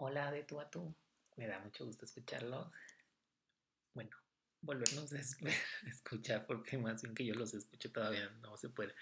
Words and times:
Hola 0.00 0.30
de 0.30 0.44
tú 0.44 0.60
a 0.60 0.70
tú, 0.70 0.94
me 1.36 1.48
da 1.48 1.58
mucho 1.58 1.84
gusto 1.84 2.04
escucharlos. 2.04 2.70
Bueno, 3.92 4.16
volvernos 4.60 5.12
a 5.12 5.18
escuchar 5.88 6.46
porque 6.46 6.78
más 6.78 7.02
bien 7.02 7.14
que 7.16 7.26
yo 7.26 7.34
los 7.34 7.54
escucho 7.54 7.90
todavía 7.90 8.28
no 8.40 8.56
se 8.56 8.68
puede. 8.68 8.94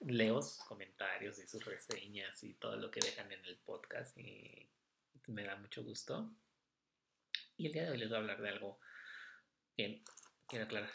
Leo 0.00 0.42
sus 0.42 0.58
comentarios 0.64 1.38
y 1.38 1.46
sus 1.46 1.64
reseñas 1.64 2.44
y 2.44 2.52
todo 2.54 2.76
lo 2.76 2.90
que 2.90 3.00
dejan 3.00 3.32
en 3.32 3.42
el 3.46 3.56
podcast 3.58 4.18
y 4.18 4.70
me 5.26 5.44
da 5.44 5.56
mucho 5.56 5.82
gusto. 5.82 6.34
Y 7.56 7.66
el 7.66 7.72
día 7.72 7.84
de 7.84 7.90
hoy 7.90 7.98
les 7.98 8.08
voy 8.08 8.16
a 8.16 8.20
hablar 8.20 8.40
de 8.40 8.48
algo 8.48 8.80
que 9.76 10.02
quiero 10.46 10.64
aclarar. 10.64 10.92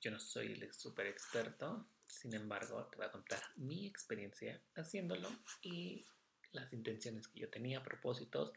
Yo 0.00 0.10
no 0.10 0.20
soy 0.20 0.52
el 0.52 0.72
super 0.72 1.06
experto, 1.06 1.88
sin 2.06 2.34
embargo, 2.34 2.86
te 2.86 2.96
voy 2.96 3.06
a 3.06 3.12
contar 3.12 3.42
mi 3.56 3.86
experiencia 3.86 4.60
haciéndolo 4.74 5.28
y 5.62 6.06
las 6.52 6.72
intenciones 6.72 7.28
que 7.28 7.40
yo 7.40 7.50
tenía, 7.50 7.82
propósitos 7.82 8.52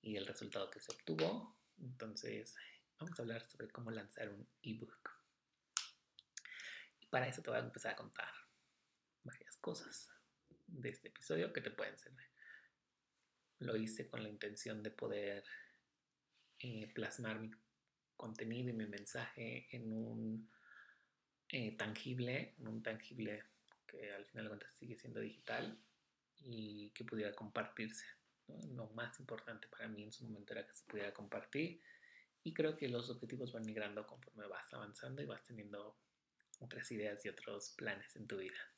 y 0.00 0.16
el 0.16 0.26
resultado 0.26 0.70
que 0.70 0.80
se 0.80 0.92
obtuvo. 0.92 1.56
Entonces, 1.80 2.54
vamos 2.98 3.18
a 3.18 3.22
hablar 3.22 3.48
sobre 3.48 3.70
cómo 3.70 3.90
lanzar 3.90 4.28
un 4.28 4.48
ebook. 4.62 5.10
Y 7.00 7.06
para 7.06 7.28
eso 7.28 7.42
te 7.42 7.50
voy 7.50 7.58
a 7.58 7.62
empezar 7.62 7.92
a 7.92 7.96
contar 7.96 8.32
varias 9.22 9.56
cosas 9.56 10.10
de 10.66 10.88
este 10.88 11.08
episodio 11.08 11.52
que 11.52 11.60
te 11.60 11.70
pueden 11.70 11.96
servir. 11.98 12.28
Lo 13.62 13.76
hice 13.76 14.08
con 14.08 14.22
la 14.22 14.28
intención 14.28 14.82
de 14.82 14.90
poder 14.90 15.44
eh, 16.58 16.90
plasmar 16.94 17.38
mi 17.38 17.50
contenido 18.16 18.70
y 18.70 18.72
mi 18.72 18.86
mensaje 18.86 19.68
en 19.70 19.92
un 19.92 20.50
eh, 21.48 21.76
tangible, 21.76 22.54
en 22.58 22.68
un 22.68 22.82
tangible 22.82 23.44
que 23.86 24.12
al 24.12 24.24
final 24.26 24.44
de 24.44 24.48
cuentas 24.50 24.74
sigue 24.74 24.96
siendo 24.96 25.20
digital 25.20 25.78
y 26.40 26.90
que 26.90 27.04
pudiera 27.04 27.32
compartirse. 27.34 28.06
Lo 28.74 28.88
más 28.88 29.18
importante 29.20 29.68
para 29.68 29.86
mí 29.86 30.02
en 30.02 30.12
su 30.12 30.24
momento 30.24 30.52
era 30.54 30.66
que 30.66 30.74
se 30.74 30.84
pudiera 30.84 31.12
compartir 31.14 31.80
y 32.42 32.52
creo 32.52 32.76
que 32.76 32.88
los 32.88 33.10
objetivos 33.10 33.52
van 33.52 33.64
migrando 33.64 34.06
conforme 34.06 34.46
vas 34.48 34.72
avanzando 34.74 35.22
y 35.22 35.26
vas 35.26 35.44
teniendo 35.44 35.96
otras 36.58 36.90
ideas 36.90 37.24
y 37.24 37.28
otros 37.28 37.70
planes 37.76 38.16
en 38.16 38.26
tu 38.26 38.38
vida. 38.38 38.71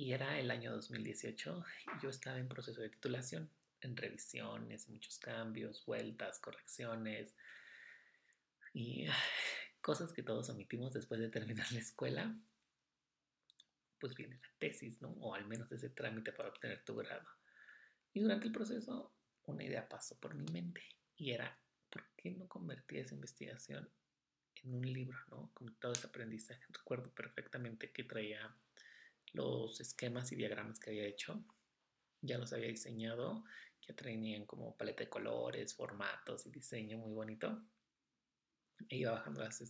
Y 0.00 0.12
era 0.12 0.38
el 0.38 0.52
año 0.52 0.70
2018 0.70 1.64
y 1.98 2.02
yo 2.04 2.08
estaba 2.08 2.38
en 2.38 2.46
proceso 2.46 2.80
de 2.80 2.88
titulación, 2.88 3.50
en 3.80 3.96
revisiones, 3.96 4.88
muchos 4.88 5.18
cambios, 5.18 5.84
vueltas, 5.84 6.38
correcciones 6.38 7.34
y 8.72 9.06
cosas 9.82 10.12
que 10.12 10.22
todos 10.22 10.50
omitimos 10.50 10.92
después 10.92 11.20
de 11.20 11.30
terminar 11.30 11.66
la 11.72 11.80
escuela. 11.80 12.32
Pues 13.98 14.14
viene 14.14 14.36
la 14.36 14.48
tesis, 14.60 15.02
¿no? 15.02 15.08
O 15.18 15.34
al 15.34 15.48
menos 15.48 15.72
ese 15.72 15.90
trámite 15.90 16.32
para 16.32 16.50
obtener 16.50 16.84
tu 16.84 16.94
grado. 16.94 17.28
Y 18.12 18.20
durante 18.20 18.46
el 18.46 18.52
proceso 18.52 19.12
una 19.46 19.64
idea 19.64 19.88
pasó 19.88 20.16
por 20.20 20.36
mi 20.36 20.46
mente 20.52 20.82
y 21.16 21.32
era, 21.32 21.58
¿por 21.90 22.04
qué 22.16 22.30
no 22.30 22.46
convertí 22.46 22.98
esa 22.98 23.16
investigación 23.16 23.90
en 24.62 24.74
un 24.74 24.92
libro, 24.92 25.18
¿no? 25.28 25.50
Con 25.54 25.74
todo 25.80 25.90
ese 25.90 26.06
aprendizaje. 26.06 26.62
Recuerdo 26.68 27.12
perfectamente 27.12 27.90
que 27.90 28.04
traía 28.04 28.56
los 29.38 29.80
esquemas 29.80 30.32
y 30.32 30.36
diagramas 30.36 30.80
que 30.80 30.90
había 30.90 31.06
hecho, 31.06 31.44
ya 32.20 32.38
los 32.38 32.52
había 32.52 32.68
diseñado, 32.68 33.44
que 33.80 33.92
traían 33.92 34.44
como 34.44 34.76
paleta 34.76 35.04
de 35.04 35.08
colores, 35.08 35.74
formatos 35.74 36.44
y 36.46 36.50
diseño 36.50 36.98
muy 36.98 37.12
bonito. 37.12 37.62
E 38.88 38.96
iba 38.96 39.12
bajando 39.12 39.40
las, 39.40 39.60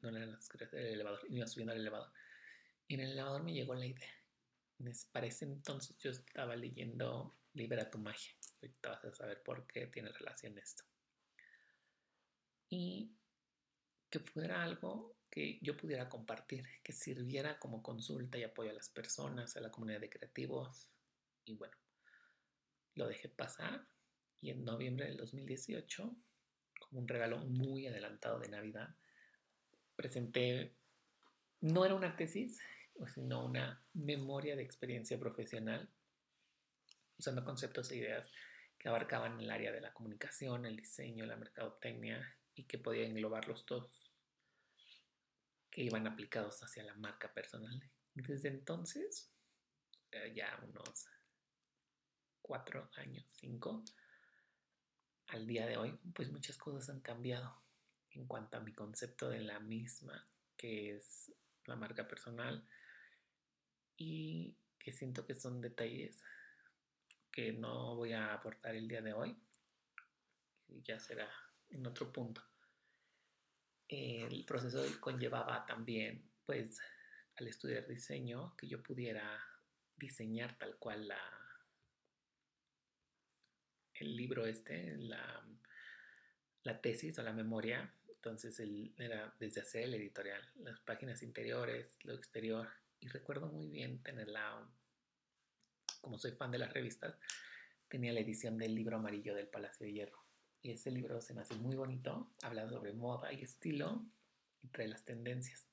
no 0.00 0.10
las 0.10 0.48
del 0.48 0.86
elevador, 0.86 1.20
iba 1.28 1.46
subiendo 1.46 1.72
al 1.72 1.80
elevador. 1.80 2.12
Y 2.88 2.94
en 2.94 3.00
el 3.00 3.12
elevador 3.12 3.42
me 3.42 3.52
llegó 3.52 3.74
la 3.74 3.86
idea. 3.86 4.12
Para 5.12 5.26
ese 5.26 5.44
entonces 5.44 5.96
yo 5.98 6.10
estaba 6.10 6.56
leyendo 6.56 7.36
Libera 7.54 7.90
tu 7.90 7.98
magia. 7.98 8.32
Ahorita 8.60 8.90
vas 8.90 9.04
a 9.04 9.14
saber 9.14 9.42
por 9.42 9.66
qué 9.66 9.86
tiene 9.86 10.10
relación 10.10 10.58
esto. 10.58 10.84
Y 12.68 13.16
que 14.10 14.20
fuera 14.20 14.62
algo 14.62 15.16
que 15.34 15.58
yo 15.62 15.76
pudiera 15.76 16.08
compartir, 16.08 16.64
que 16.84 16.92
sirviera 16.92 17.58
como 17.58 17.82
consulta 17.82 18.38
y 18.38 18.44
apoyo 18.44 18.70
a 18.70 18.74
las 18.74 18.88
personas, 18.88 19.56
a 19.56 19.60
la 19.60 19.72
comunidad 19.72 20.00
de 20.00 20.08
creativos. 20.08 20.88
Y 21.44 21.56
bueno, 21.56 21.76
lo 22.94 23.08
dejé 23.08 23.28
pasar 23.28 23.84
y 24.40 24.50
en 24.50 24.64
noviembre 24.64 25.06
del 25.06 25.16
2018, 25.16 26.14
como 26.78 27.00
un 27.00 27.08
regalo 27.08 27.38
muy 27.38 27.88
adelantado 27.88 28.38
de 28.38 28.48
Navidad, 28.48 28.94
presenté, 29.96 30.76
no 31.60 31.84
era 31.84 31.96
una 31.96 32.14
tesis, 32.14 32.60
sino 33.12 33.44
una 33.44 33.84
memoria 33.92 34.54
de 34.54 34.62
experiencia 34.62 35.18
profesional 35.18 35.90
usando 37.18 37.44
conceptos 37.44 37.90
e 37.90 37.96
ideas 37.96 38.30
que 38.78 38.88
abarcaban 38.88 39.40
el 39.40 39.50
área 39.50 39.72
de 39.72 39.80
la 39.80 39.92
comunicación, 39.92 40.64
el 40.64 40.76
diseño, 40.76 41.26
la 41.26 41.36
mercadotecnia 41.36 42.36
y 42.54 42.64
que 42.64 42.78
podía 42.78 43.04
englobarlos 43.04 43.66
todos, 43.66 44.13
que 45.74 45.82
iban 45.82 46.06
aplicados 46.06 46.62
hacia 46.62 46.84
la 46.84 46.94
marca 46.94 47.34
personal. 47.34 47.82
Desde 48.14 48.48
entonces, 48.48 49.34
eh, 50.12 50.32
ya 50.32 50.56
unos 50.62 51.08
cuatro 52.40 52.88
años, 52.94 53.26
cinco, 53.34 53.82
al 55.26 55.48
día 55.48 55.66
de 55.66 55.76
hoy, 55.76 55.98
pues 56.14 56.30
muchas 56.30 56.56
cosas 56.58 56.88
han 56.90 57.00
cambiado 57.00 57.60
en 58.10 58.24
cuanto 58.28 58.56
a 58.56 58.60
mi 58.60 58.72
concepto 58.72 59.28
de 59.28 59.40
la 59.40 59.58
misma, 59.58 60.24
que 60.56 60.94
es 60.94 61.32
la 61.64 61.74
marca 61.74 62.06
personal, 62.06 62.64
y 63.96 64.56
que 64.78 64.92
siento 64.92 65.26
que 65.26 65.34
son 65.34 65.60
detalles 65.60 66.22
que 67.32 67.52
no 67.52 67.96
voy 67.96 68.12
a 68.12 68.32
aportar 68.32 68.76
el 68.76 68.86
día 68.86 69.02
de 69.02 69.12
hoy, 69.12 69.36
ya 70.68 71.00
será 71.00 71.28
en 71.70 71.84
otro 71.84 72.12
punto. 72.12 72.53
El 73.88 74.44
proceso 74.44 74.82
conllevaba 75.00 75.64
también, 75.66 76.22
pues, 76.46 76.80
al 77.36 77.48
estudiar 77.48 77.86
diseño, 77.86 78.56
que 78.56 78.66
yo 78.68 78.82
pudiera 78.82 79.40
diseñar 79.96 80.56
tal 80.58 80.76
cual 80.76 81.08
la, 81.08 81.20
el 83.94 84.16
libro 84.16 84.46
este, 84.46 84.96
la, 84.96 86.80
tesis 86.80 87.18
o 87.18 87.22
la 87.22 87.32
memoria. 87.32 87.92
Entonces 88.08 88.58
él 88.60 88.94
era 88.98 89.34
desde 89.38 89.60
hacer 89.60 89.84
el 89.84 89.94
editorial, 89.94 90.42
las 90.56 90.80
páginas 90.80 91.22
interiores, 91.22 91.98
lo 92.04 92.14
exterior. 92.14 92.68
Y 93.00 93.08
recuerdo 93.08 93.48
muy 93.48 93.68
bien 93.68 94.02
tenerla 94.02 94.66
como 96.00 96.18
soy 96.18 96.32
fan 96.32 96.50
de 96.50 96.58
las 96.58 96.72
revistas, 96.72 97.18
tenía 97.88 98.12
la 98.12 98.20
edición 98.20 98.58
del 98.58 98.74
libro 98.74 98.96
amarillo 98.96 99.34
del 99.34 99.48
Palacio 99.48 99.86
de 99.86 99.92
Hierro. 99.92 100.23
Y 100.64 100.70
ese 100.70 100.90
libro 100.90 101.20
se 101.20 101.34
me 101.34 101.42
hace 101.42 101.54
muy 101.56 101.76
bonito, 101.76 102.30
habla 102.40 102.66
sobre 102.70 102.94
moda 102.94 103.30
y 103.30 103.42
estilo 103.42 104.02
entre 104.62 104.88
las 104.88 105.04
tendencias. 105.04 105.68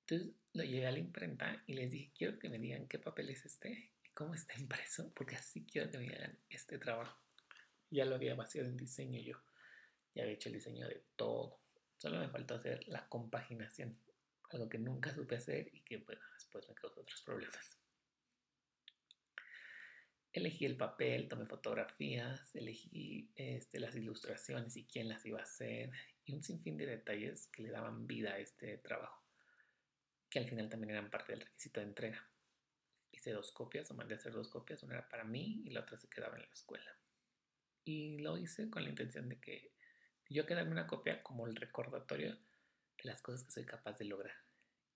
Entonces 0.00 0.34
lo 0.54 0.64
llevé 0.64 0.86
a 0.86 0.92
la 0.92 0.98
imprenta 0.98 1.62
y 1.66 1.74
les 1.74 1.90
dije, 1.90 2.10
quiero 2.16 2.38
que 2.38 2.48
me 2.48 2.58
digan 2.58 2.88
qué 2.88 2.98
papel 2.98 3.28
es 3.28 3.44
este 3.44 3.92
y 4.02 4.08
cómo 4.14 4.32
está 4.32 4.58
impreso, 4.58 5.12
porque 5.12 5.36
así 5.36 5.66
quiero 5.66 5.90
que 5.90 5.98
me 5.98 6.08
hagan 6.08 6.38
este 6.48 6.78
trabajo. 6.78 7.20
Ya 7.90 8.06
lo 8.06 8.14
había 8.14 8.34
vaciado 8.34 8.66
en 8.66 8.78
diseño 8.78 9.20
yo, 9.20 9.38
ya 10.14 10.22
había 10.22 10.36
hecho 10.36 10.48
el 10.48 10.54
diseño 10.54 10.88
de 10.88 11.04
todo. 11.14 11.60
Solo 11.98 12.20
me 12.20 12.30
faltó 12.30 12.54
hacer 12.54 12.88
la 12.88 13.06
compaginación, 13.10 13.98
algo 14.52 14.70
que 14.70 14.78
nunca 14.78 15.14
supe 15.14 15.36
hacer 15.36 15.68
y 15.70 15.82
que 15.82 15.98
bueno, 15.98 16.22
después 16.32 16.66
me 16.66 16.74
causó 16.74 17.02
otros 17.02 17.20
problemas. 17.20 17.76
Elegí 20.34 20.64
el 20.64 20.76
papel, 20.76 21.28
tomé 21.28 21.46
fotografías, 21.46 22.52
elegí 22.56 23.30
este, 23.36 23.78
las 23.78 23.94
ilustraciones 23.94 24.76
y 24.76 24.84
quién 24.84 25.08
las 25.08 25.24
iba 25.24 25.38
a 25.38 25.44
hacer 25.44 25.92
y 26.24 26.34
un 26.34 26.42
sinfín 26.42 26.76
de 26.76 26.86
detalles 26.86 27.46
que 27.52 27.62
le 27.62 27.70
daban 27.70 28.08
vida 28.08 28.32
a 28.32 28.38
este 28.38 28.78
trabajo, 28.78 29.24
que 30.28 30.40
al 30.40 30.48
final 30.48 30.68
también 30.68 30.90
eran 30.90 31.08
parte 31.08 31.32
del 31.32 31.42
requisito 31.42 31.78
de 31.78 31.86
entrega. 31.86 32.28
Hice 33.12 33.30
dos 33.30 33.52
copias 33.52 33.88
o 33.92 33.94
mandé 33.94 34.14
a 34.14 34.16
hacer 34.16 34.32
dos 34.32 34.48
copias, 34.48 34.82
una 34.82 34.94
era 34.94 35.08
para 35.08 35.22
mí 35.22 35.62
y 35.66 35.70
la 35.70 35.82
otra 35.82 35.98
se 35.98 36.08
quedaba 36.08 36.34
en 36.34 36.42
la 36.42 36.52
escuela. 36.52 36.98
Y 37.84 38.18
lo 38.18 38.36
hice 38.36 38.68
con 38.68 38.82
la 38.82 38.90
intención 38.90 39.28
de 39.28 39.38
que 39.38 39.72
yo 40.28 40.46
quedarme 40.46 40.72
una 40.72 40.88
copia 40.88 41.22
como 41.22 41.46
el 41.46 41.54
recordatorio 41.54 42.34
de 42.34 43.04
las 43.04 43.22
cosas 43.22 43.44
que 43.44 43.52
soy 43.52 43.66
capaz 43.66 43.98
de 43.98 44.06
lograr. 44.06 44.34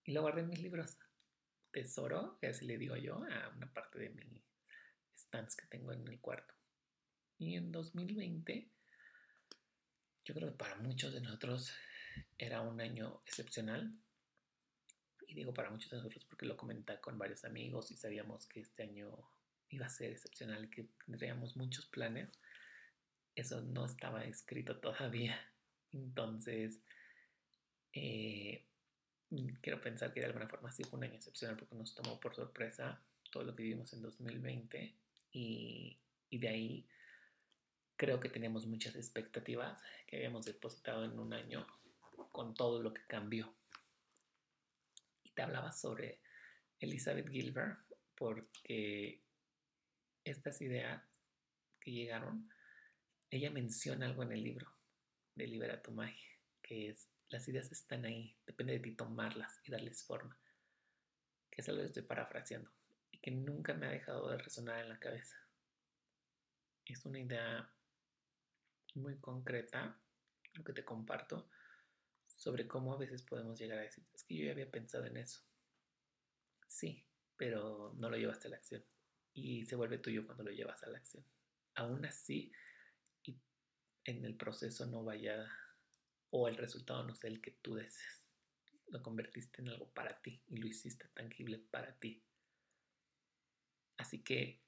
Y 0.03 0.11
lo 0.11 0.23
guardé 0.23 0.41
en 0.41 0.49
mis 0.49 0.63
libros. 0.63 0.99
Tesoro, 1.71 2.39
que 2.41 2.49
así 2.49 2.65
le 2.65 2.77
digo 2.77 2.97
yo, 2.97 3.23
a 3.23 3.51
una 3.51 3.73
parte 3.73 4.01
de 4.01 4.11
mi 4.11 4.43
stands 5.29 5.57
que 5.57 5.67
tengo 5.67 5.93
en 5.93 6.07
el 6.09 6.21
cuarto. 6.21 6.55
Y 7.39 7.55
en 7.55 7.71
2020, 7.71 8.69
yo 10.25 10.35
creo 10.35 10.51
que 10.51 10.57
para 10.57 10.77
muchos 10.77 11.13
de 11.13 11.21
nosotros 11.21 11.73
era 12.37 12.61
un 12.63 12.81
año 12.81 13.23
excepcional. 13.27 13.93
Y 15.27 15.35
digo 15.35 15.55
para 15.55 15.71
muchos 15.71 15.91
de 15.91 15.99
nosotros 15.99 16.25
porque 16.25 16.47
lo 16.47 16.57
comenté 16.57 16.99
con 17.01 17.19
varios 17.19 17.45
amigos 17.45 17.91
y 17.91 17.97
sabíamos 17.97 18.47
que 18.47 18.61
este 18.61 18.83
año 18.83 19.31
iba 19.69 19.87
a 19.87 19.91
ser 19.91 20.11
excepcional 20.11 20.71
que 20.71 20.89
tendríamos 21.05 21.57
muchos 21.57 21.87
planes, 21.87 22.31
eso 23.35 23.61
no 23.61 23.85
estaba 23.85 24.25
escrito 24.25 24.81
todavía. 24.81 25.39
Entonces, 25.93 26.81
eh, 27.93 28.65
quiero 29.61 29.81
pensar 29.81 30.13
que 30.13 30.21
de 30.21 30.27
alguna 30.27 30.49
forma 30.49 30.73
sí 30.73 30.83
fue 30.85 30.99
un 30.99 31.05
año 31.05 31.17
excepcional 31.17 31.57
porque 31.57 31.75
nos 31.75 31.95
tomó 31.95 32.19
por 32.19 32.35
sorpresa 32.35 33.03
todo 33.31 33.45
lo 33.45 33.55
que 33.55 33.65
vivimos 33.65 33.93
en 33.93 34.03
2020 34.03 34.97
y, 35.39 36.39
de 36.39 36.49
ahí 36.49 36.89
creo 37.97 38.19
que 38.21 38.29
teníamos 38.29 38.67
muchas 38.67 38.97
expectativas 38.97 39.81
que 40.07 40.17
habíamos 40.17 40.45
depositado 40.45 41.05
en 41.05 41.19
un 41.19 41.33
año 41.33 41.67
con 42.33 42.55
todo 42.55 42.83
lo 42.83 42.93
que 42.93 43.07
cambió. 43.07 43.57
Y 45.23 45.31
te 45.31 45.43
hablaba 45.43 45.73
sobre 45.73 46.21
Elizabeth 46.81 47.29
Gilbert 47.29 47.79
porque 48.15 49.23
estas 50.25 50.61
ideas 50.61 51.03
que 51.81 51.93
llegaron, 51.93 52.51
ella 53.31 53.51
menciona 53.51 54.07
algo 54.07 54.23
en 54.25 54.33
el 54.33 54.43
libro 54.43 54.73
de 55.35 55.47
Libera 55.47 55.83
tu 55.83 55.93
magia, 55.93 56.29
que 56.63 56.91
es 56.91 57.09
las 57.29 57.47
ideas 57.47 57.71
están 57.71 58.05
ahí, 58.05 58.37
depende 58.47 58.73
de 58.73 58.81
ti 58.81 58.97
tomarlas 58.97 59.61
y 59.65 59.71
darles 59.71 60.03
forma, 60.03 60.41
que 61.51 61.61
es 61.61 61.69
algo 61.69 61.83
que 61.83 61.89
estoy 61.89 62.03
parafraseando 62.03 62.78
nunca 63.31 63.75
me 63.75 63.87
ha 63.87 63.91
dejado 63.91 64.29
de 64.31 64.39
resonar 64.39 64.81
en 64.81 64.89
la 64.89 64.99
cabeza. 64.99 65.37
Es 66.85 67.05
una 67.05 67.21
idea 67.21 67.71
muy 68.95 69.19
concreta, 69.19 70.01
lo 70.55 70.65
que 70.65 70.73
te 70.73 70.85
comparto, 70.85 71.49
sobre 72.27 72.67
cómo 72.67 72.95
a 72.95 72.99
veces 72.99 73.23
podemos 73.23 73.59
llegar 73.59 73.79
a 73.79 73.83
decir, 73.83 74.07
es 74.15 74.23
que 74.25 74.37
yo 74.37 74.45
ya 74.47 74.53
había 74.53 74.71
pensado 74.71 75.05
en 75.07 75.17
eso. 75.17 75.41
Sí, 76.67 77.05
pero 77.37 77.95
no 77.97 78.11
lo 78.11 78.17
llevaste 78.17 78.49
a 78.49 78.51
la 78.53 78.57
acción 78.57 78.85
y 79.33 79.65
se 79.67 79.77
vuelve 79.77 79.99
tuyo 79.99 80.25
cuando 80.25 80.45
lo 80.45 80.51
llevas 80.51 80.83
a 80.83 80.89
la 80.89 80.99
acción. 80.99 81.25
Aún 81.75 82.05
así, 82.05 82.53
y 83.25 83.41
en 84.05 84.25
el 84.25 84.37
proceso 84.37 84.87
no 84.87 85.05
vaya 85.05 85.51
o 86.31 86.49
el 86.49 86.57
resultado 86.57 87.05
no 87.05 87.15
sea 87.15 87.31
el 87.31 87.41
que 87.41 87.53
tú 87.63 87.75
desees. 87.75 88.25
Lo 88.89 89.03
convertiste 89.03 89.63
en 89.63 89.69
algo 89.69 89.91
para 89.93 90.21
ti 90.21 90.43
y 90.49 90.57
lo 90.57 90.67
hiciste 90.67 91.09
tangible 91.09 91.59
para 91.59 91.95
ti. 91.99 92.23
Así 93.99 94.23
que, 94.23 94.63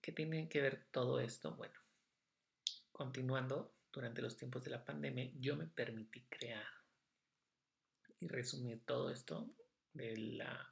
¿qué 0.00 0.12
tiene 0.12 0.48
que 0.48 0.60
ver 0.60 0.88
todo 0.90 1.20
esto? 1.20 1.54
Bueno, 1.54 1.78
continuando, 2.92 3.74
durante 3.92 4.22
los 4.22 4.36
tiempos 4.36 4.64
de 4.64 4.70
la 4.70 4.84
pandemia, 4.84 5.30
yo 5.38 5.56
me 5.56 5.66
permití 5.66 6.22
crear 6.22 6.66
y 8.18 8.26
resumir 8.26 8.84
todo 8.84 9.10
esto 9.10 9.54
de 9.92 10.16
la 10.16 10.68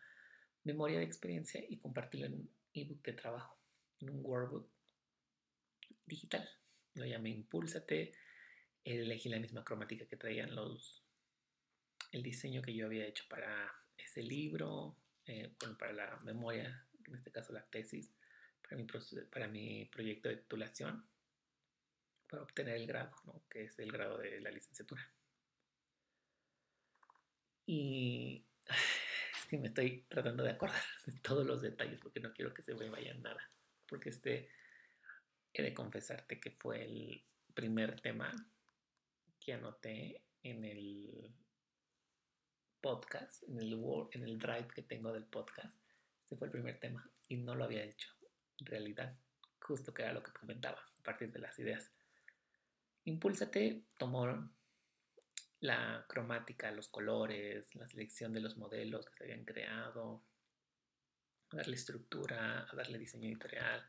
memoria 0.65 0.99
de 0.99 1.05
experiencia 1.05 1.63
y 1.69 1.79
compartirlo 1.79 2.27
en 2.27 2.35
un 2.35 2.51
ebook 2.73 3.03
de 3.03 3.13
trabajo, 3.13 3.59
en 4.01 4.11
un 4.11 4.25
workbook 4.25 4.69
digital. 6.07 6.49
Lo 6.95 7.07
llamé 7.07 7.31
Impúlsate. 7.31 8.13
Elegí 8.85 9.29
la 9.29 9.39
misma 9.39 9.63
cromática 9.63 10.07
que 10.07 10.17
traían 10.17 10.55
los, 10.57 11.05
el 12.11 12.23
diseño 12.23 12.63
que 12.63 12.75
yo 12.75 12.87
había 12.87 13.07
hecho 13.07 13.25
para 13.29 13.73
ese 13.97 14.23
libro, 14.23 14.97
eh, 15.27 15.55
bueno, 15.61 15.79
para 15.79 15.93
la 15.93 16.17
memoria, 16.25 16.85
en 17.11 17.17
este 17.17 17.33
caso 17.33 17.53
la 17.53 17.65
tesis, 17.67 18.13
para 18.63 18.77
mi, 18.77 18.87
para 19.31 19.49
mi 19.49 19.85
proyecto 19.87 20.29
de 20.29 20.37
titulación, 20.37 21.07
para 22.29 22.43
obtener 22.43 22.77
el 22.77 22.87
grado, 22.87 23.15
¿no? 23.25 23.45
que 23.49 23.65
es 23.65 23.79
el 23.79 23.93
grado 23.93 24.19
de 24.19 24.41
la 24.41 24.51
licenciatura. 24.51 25.03
Y 27.67 28.45
me 29.53 29.69
estoy 29.69 30.07
tratando 30.09 30.43
de 30.43 30.51
acordar 30.51 30.83
de 31.07 31.19
todos 31.21 31.47
los 31.47 31.61
detalles 31.63 32.01
porque 32.01 32.21
no 32.21 32.33
quiero 32.33 32.55
que 32.55 32.63
se 32.63 32.75
me 32.75 32.89
vaya 32.89 33.15
nada. 33.15 33.51
Porque 33.87 34.11
este, 34.11 34.51
he 35.53 35.63
de 35.63 35.75
confesarte 35.75 36.41
que 36.41 36.51
fue 36.53 36.85
el 36.85 37.25
primer 37.55 38.01
tema 38.01 38.33
que 39.39 39.53
anoté 39.53 40.25
en 40.43 40.65
el 40.65 41.35
podcast, 42.81 43.43
en 43.45 43.59
el, 43.59 43.73
en 44.13 44.23
el 44.23 44.39
drive 44.39 44.69
que 44.69 44.83
tengo 44.83 45.13
del 45.13 45.27
podcast. 45.27 45.82
Fue 46.37 46.47
el 46.47 46.53
primer 46.53 46.79
tema 46.79 47.09
y 47.29 47.37
no 47.37 47.55
lo 47.55 47.65
había 47.65 47.85
hecho 47.85 48.09
en 48.61 48.67
realidad, 48.67 49.15
justo 49.61 49.93
que 49.93 50.03
era 50.03 50.13
lo 50.13 50.23
que 50.23 50.33
comentaba 50.33 50.79
a 50.79 51.03
partir 51.03 51.31
de 51.33 51.41
las 51.41 51.59
ideas. 51.59 51.91
Impúlsate 53.05 53.85
tomó 53.99 54.51
la 55.61 56.05
cromática, 56.09 56.71
los 56.71 56.89
colores, 56.89 57.75
la 57.75 57.87
selección 57.89 58.33
de 58.33 58.41
los 58.41 58.57
modelos 58.57 59.07
que 59.07 59.15
se 59.15 59.25
habían 59.25 59.45
creado, 59.45 60.23
darle 61.51 61.77
estructura, 61.77 62.67
a 62.71 62.77
darle 62.77 62.99
diseño 62.99 63.29
editorial, 63.29 63.85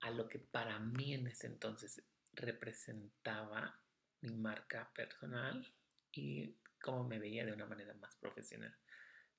a 0.00 0.10
lo 0.10 0.28
que 0.28 0.38
para 0.38 0.78
mí 0.78 1.14
en 1.14 1.26
ese 1.26 1.46
entonces 1.46 2.02
representaba 2.32 3.78
mi 4.20 4.34
marca 4.36 4.90
personal 4.94 5.66
y 6.12 6.54
cómo 6.80 7.04
me 7.04 7.18
veía 7.18 7.44
de 7.44 7.52
una 7.52 7.66
manera 7.66 7.94
más 7.94 8.14
profesional, 8.16 8.74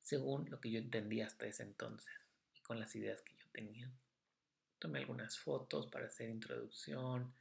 según 0.02 0.50
lo 0.50 0.60
que 0.60 0.72
yo 0.72 0.80
entendía 0.80 1.26
hasta 1.26 1.48
ese 1.48 1.64
entonces 1.64 2.14
y 2.56 2.62
con 2.62 2.80
las 2.80 2.96
ideas 2.96 3.22
que 3.22 3.36
yo 3.36 3.46
tenía. 3.52 3.92
Tomé 4.80 5.00
algunas 5.00 5.38
fotos 5.38 5.88
para 5.88 6.08
hacer 6.08 6.30
introducción 6.30 7.34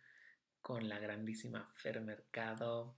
con 0.62 0.88
la 0.88 0.99
grandísima 0.99 1.70
Fer 1.76 2.00
Mercado, 2.00 2.97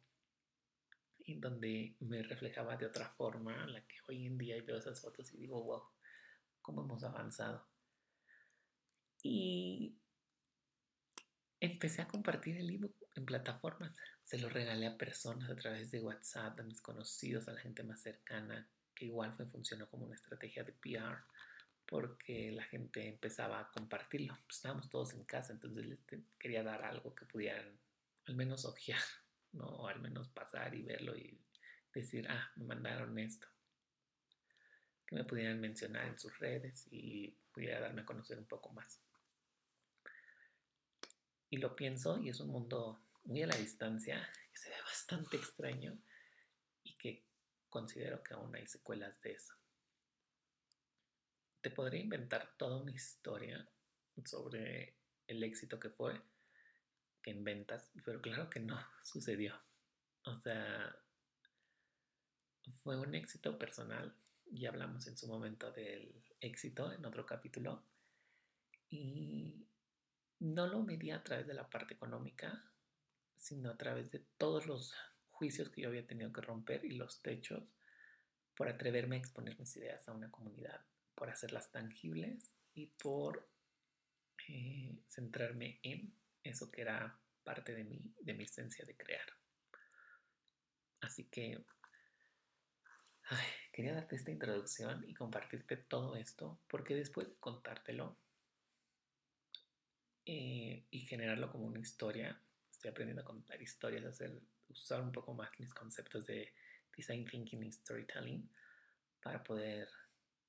donde 1.36 1.94
me 2.00 2.22
reflejaba 2.22 2.76
de 2.76 2.86
otra 2.86 3.10
forma, 3.10 3.66
la 3.66 3.86
que 3.86 3.96
hoy 4.08 4.26
en 4.26 4.38
día 4.38 4.62
veo 4.62 4.78
esas 4.78 5.00
fotos 5.00 5.32
y 5.34 5.36
digo, 5.36 5.62
wow, 5.62 5.82
cómo 6.62 6.82
hemos 6.82 7.04
avanzado. 7.04 7.66
Y 9.22 9.98
empecé 11.60 12.02
a 12.02 12.08
compartir 12.08 12.56
el 12.56 12.70
ebook 12.70 12.94
en 13.14 13.26
plataformas. 13.26 13.94
Se 14.24 14.38
lo 14.38 14.48
regalé 14.48 14.86
a 14.86 14.96
personas 14.96 15.50
a 15.50 15.56
través 15.56 15.90
de 15.90 16.00
WhatsApp, 16.00 16.58
a 16.60 16.62
mis 16.62 16.80
conocidos, 16.80 17.48
a 17.48 17.52
la 17.52 17.60
gente 17.60 17.82
más 17.82 18.00
cercana, 18.00 18.68
que 18.98 19.06
igual 19.06 19.36
funcionó 19.52 19.88
como 19.88 20.06
una 20.06 20.16
estrategia 20.16 20.64
de 20.64 20.72
PR, 20.72 21.22
porque 21.86 22.50
la 22.50 22.64
gente 22.64 23.08
empezaba 23.08 23.60
a 23.60 23.70
compartirlo. 23.70 24.36
Pues 24.44 24.56
estábamos 24.56 24.90
todos 24.90 25.14
en 25.14 25.24
casa, 25.24 25.52
entonces 25.52 25.86
les 25.86 26.00
quería 26.38 26.62
dar 26.62 26.84
algo 26.84 27.14
que 27.14 27.24
pudieran 27.24 27.78
al 28.26 28.34
menos 28.34 28.64
ojear. 28.64 28.98
¿no? 29.52 29.86
al 29.88 30.00
menos 30.00 30.28
pasar 30.28 30.74
y 30.74 30.82
verlo 30.82 31.16
y 31.16 31.38
decir, 31.94 32.26
ah, 32.28 32.50
me 32.56 32.64
mandaron 32.64 33.18
esto. 33.18 33.46
Que 35.06 35.16
me 35.16 35.24
pudieran 35.24 35.60
mencionar 35.60 36.06
en 36.06 36.18
sus 36.18 36.38
redes 36.38 36.86
y 36.90 37.30
pudiera 37.52 37.80
darme 37.80 38.02
a 38.02 38.06
conocer 38.06 38.38
un 38.38 38.44
poco 38.44 38.70
más. 38.72 39.00
Y 41.50 41.56
lo 41.56 41.74
pienso 41.74 42.18
y 42.18 42.28
es 42.28 42.40
un 42.40 42.50
mundo 42.50 43.00
muy 43.24 43.42
a 43.42 43.46
la 43.46 43.56
distancia, 43.56 44.28
que 44.52 44.58
se 44.58 44.68
ve 44.68 44.76
bastante 44.84 45.36
extraño 45.38 45.98
considero 47.68 48.22
que 48.22 48.34
aún 48.34 48.54
hay 48.54 48.66
secuelas 48.66 49.20
de 49.20 49.32
eso. 49.32 49.54
Te 51.60 51.70
podría 51.70 52.00
inventar 52.00 52.56
toda 52.56 52.80
una 52.80 52.92
historia 52.92 53.68
sobre 54.24 54.96
el 55.26 55.42
éxito 55.42 55.78
que 55.78 55.90
fue, 55.90 56.20
en 57.24 57.44
ventas, 57.44 57.92
pero 58.04 58.20
claro 58.20 58.48
que 58.48 58.60
no 58.60 58.78
sucedió. 59.04 59.54
O 60.24 60.36
sea, 60.38 60.96
fue 62.82 62.98
un 62.98 63.14
éxito 63.14 63.58
personal. 63.58 64.14
y 64.50 64.64
hablamos 64.64 65.06
en 65.06 65.16
su 65.16 65.28
momento 65.28 65.70
del 65.72 66.24
éxito 66.40 66.92
en 66.92 67.04
otro 67.04 67.26
capítulo. 67.26 67.84
Y 68.88 69.66
no 70.40 70.66
lo 70.66 70.82
medía 70.82 71.16
a 71.16 71.22
través 71.22 71.46
de 71.46 71.54
la 71.54 71.68
parte 71.68 71.94
económica, 71.94 72.64
sino 73.36 73.70
a 73.70 73.76
través 73.76 74.10
de 74.10 74.20
todos 74.38 74.66
los 74.66 74.94
juicios 75.38 75.70
que 75.70 75.82
yo 75.82 75.88
había 75.88 76.06
tenido 76.06 76.32
que 76.32 76.40
romper 76.40 76.84
y 76.84 76.96
los 76.96 77.22
techos 77.22 77.62
por 78.54 78.68
atreverme 78.68 79.16
a 79.16 79.18
exponer 79.20 79.56
mis 79.58 79.76
ideas 79.76 80.08
a 80.08 80.12
una 80.12 80.30
comunidad, 80.30 80.84
por 81.14 81.30
hacerlas 81.30 81.70
tangibles 81.70 82.50
y 82.74 82.86
por 82.86 83.48
eh, 84.48 84.98
centrarme 85.06 85.78
en 85.82 86.12
eso 86.42 86.70
que 86.70 86.82
era 86.82 87.18
parte 87.44 87.74
de 87.74 87.84
mí, 87.84 88.00
de 88.20 88.34
mi 88.34 88.44
esencia 88.44 88.84
de 88.84 88.96
crear. 88.96 89.26
Así 91.00 91.24
que 91.24 91.64
quería 93.72 93.94
darte 93.94 94.16
esta 94.16 94.32
introducción 94.32 95.04
y 95.08 95.14
compartirte 95.14 95.76
todo 95.76 96.16
esto, 96.16 96.58
porque 96.66 96.94
después 96.94 97.28
de 97.28 97.36
contártelo 97.36 98.16
eh, 100.26 100.84
y 100.90 101.00
generarlo 101.06 101.50
como 101.50 101.66
una 101.66 101.78
historia, 101.78 102.40
estoy 102.70 102.90
aprendiendo 102.90 103.22
a 103.22 103.24
contar 103.24 103.62
historias, 103.62 104.04
a 104.04 104.08
hacer, 104.08 104.40
usar 104.68 105.00
un 105.00 105.12
poco 105.12 105.34
más 105.34 105.50
mis 105.58 105.72
conceptos 105.74 106.26
de 106.26 106.52
design 106.96 107.24
thinking 107.24 107.64
y 107.64 107.72
storytelling 107.72 108.48
para 109.22 109.42
poder 109.42 109.88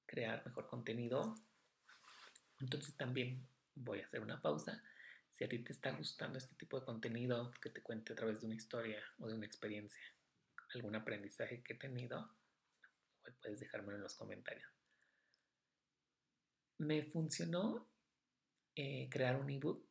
crear 0.06 0.46
mejor 0.46 0.68
contenido. 0.68 1.36
Entonces 2.60 2.96
también 2.96 3.48
voy 3.76 4.02
a 4.02 4.06
hacer 4.06 4.22
una 4.22 4.42
pausa 4.42 4.84
si 5.32 5.46
a 5.46 5.50
ti 5.50 5.60
te 5.60 5.72
está 5.72 5.92
gustando 5.92 6.38
este 6.38 6.56
tipo 6.56 6.80
de 6.80 6.86
contenido 6.86 7.52
que 7.62 7.70
te 7.70 7.82
cuente 7.82 8.14
a 8.14 8.16
través 8.16 8.42
de 8.42 8.48
una 8.48 8.56
historia 8.56 9.02
o 9.20 9.28
de 9.28 9.36
una 9.36 9.46
experiencia, 9.46 10.04
algún 10.74 10.96
aprendizaje 10.96 11.64
que 11.64 11.74
he 11.74 11.78
tenido, 11.78 12.30
puedes 13.42 13.60
dejármelo 13.60 13.98
en 13.98 14.04
los 14.04 14.16
comentarios. 14.16 14.70
Me 16.80 17.04
funcionó 17.04 17.90
eh, 18.76 19.08
crear 19.10 19.38
un 19.38 19.50
ebook 19.50 19.89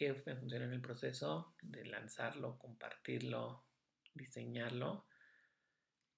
que 0.00 0.14
me 0.24 0.34
funcionó 0.34 0.64
en 0.64 0.72
el 0.72 0.80
proceso 0.80 1.54
de 1.60 1.84
lanzarlo, 1.84 2.58
compartirlo, 2.58 3.66
diseñarlo 4.14 5.06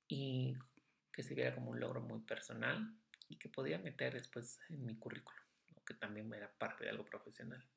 y 0.06 0.56
que 1.12 1.24
se 1.24 1.34
viera 1.34 1.52
como 1.52 1.72
un 1.72 1.80
logro 1.80 2.00
muy 2.00 2.20
personal 2.20 2.96
y 3.28 3.38
que 3.38 3.48
podía 3.48 3.78
meter 3.78 4.14
después 4.14 4.60
en 4.68 4.86
mi 4.86 4.96
currículum, 4.96 5.44
que 5.84 5.94
también 5.94 6.32
era 6.32 6.48
parte 6.52 6.84
de 6.84 6.90
algo 6.90 7.04
profesional. 7.04 7.68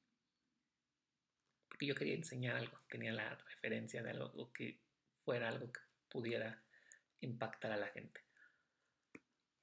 Porque 1.68 1.88
yo 1.88 1.96
quería 1.96 2.14
enseñar 2.14 2.56
algo, 2.56 2.80
tenía 2.88 3.12
la 3.12 3.34
referencia 3.34 4.04
de 4.04 4.12
algo 4.12 4.54
que 4.54 4.80
fuera 5.24 5.50
algo 5.50 5.72
que 5.72 5.82
pudiera 6.08 6.64
impactar 7.22 7.72
a 7.72 7.78
la 7.78 7.88
gente. 7.88 8.22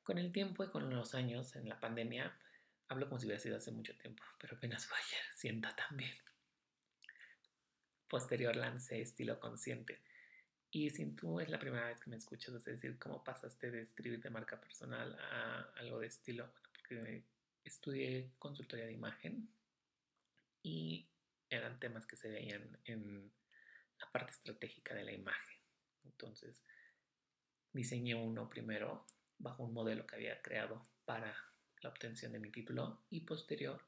Con 0.03 0.19
el 0.19 0.33
tiempo 0.33 0.65
y 0.65 0.71
con 0.71 0.91
los 0.91 1.15
años 1.15 1.55
en 1.55 1.69
la 1.69 1.79
pandemia, 1.79 2.37
hablo 2.89 3.09
como 3.09 3.21
si 3.21 3.27
hubiera 3.27 3.41
sido 3.41 3.59
hace 3.59 3.71
mucho 3.71 3.97
tiempo, 3.97 4.25
pero 4.41 4.57
apenas 4.57 4.85
fue 4.87 4.99
ayer, 4.99 5.23
siento 5.37 5.69
también. 5.77 6.13
Posterior 8.13 8.55
lancé 8.55 9.01
estilo 9.01 9.41
consciente. 9.41 10.03
Y 10.71 10.91
si 10.91 11.07
tú 11.13 11.41
es 11.41 11.49
la 11.49 11.59
primera 11.59 11.87
vez 11.87 11.99
que 11.99 12.11
me 12.11 12.17
escuchas, 12.17 12.55
es 12.57 12.65
decir, 12.67 12.99
cómo 12.99 13.25
pasaste 13.25 13.71
de 13.71 13.81
escribir 13.81 14.21
de 14.21 14.29
marca 14.29 14.61
personal 14.61 15.19
a 15.19 15.63
algo 15.79 15.99
de 15.99 16.09
estilo, 16.09 16.45
bueno, 16.45 16.69
porque 16.75 17.25
estudié 17.65 18.35
consultoría 18.39 18.85
de 18.85 18.93
imagen 18.93 19.49
y 20.63 21.09
eran 21.49 21.81
temas 21.81 22.05
que 22.05 22.17
se 22.17 22.29
veían 22.29 22.79
en 22.85 23.33
la 23.99 24.13
parte 24.13 24.33
estratégica 24.33 24.95
de 24.95 25.05
la 25.05 25.13
imagen. 25.13 25.59
Entonces, 26.05 26.63
diseñé 27.73 28.15
uno 28.15 28.47
primero 28.47 29.07
bajo 29.39 29.63
un 29.63 29.73
modelo 29.73 30.07
que 30.07 30.17
había 30.17 30.43
creado 30.43 30.83
para 31.07 31.35
la 31.81 31.89
obtención 31.89 32.33
de 32.33 32.41
mi 32.41 32.51
título 32.51 33.07
y 33.09 33.21
posterior 33.21 33.83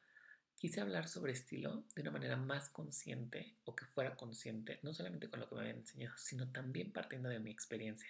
quise 0.64 0.80
hablar 0.80 1.08
sobre 1.08 1.32
estilo 1.32 1.84
de 1.94 2.00
una 2.00 2.10
manera 2.10 2.38
más 2.38 2.70
consciente 2.70 3.58
o 3.64 3.76
que 3.76 3.84
fuera 3.84 4.16
consciente, 4.16 4.80
no 4.82 4.94
solamente 4.94 5.28
con 5.28 5.40
lo 5.40 5.46
que 5.46 5.56
me 5.56 5.60
habían 5.60 5.80
enseñado, 5.80 6.16
sino 6.16 6.50
también 6.52 6.90
partiendo 6.90 7.28
de 7.28 7.38
mi 7.38 7.50
experiencia. 7.50 8.08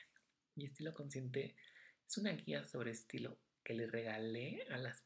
Y 0.54 0.66
estilo 0.66 0.94
consciente 0.94 1.56
es 2.06 2.16
una 2.16 2.30
guía 2.30 2.62
sobre 2.62 2.92
estilo 2.92 3.40
que 3.64 3.75
le 3.75 3.88
regalé 3.88 4.64
a 4.70 4.78
las 4.78 5.02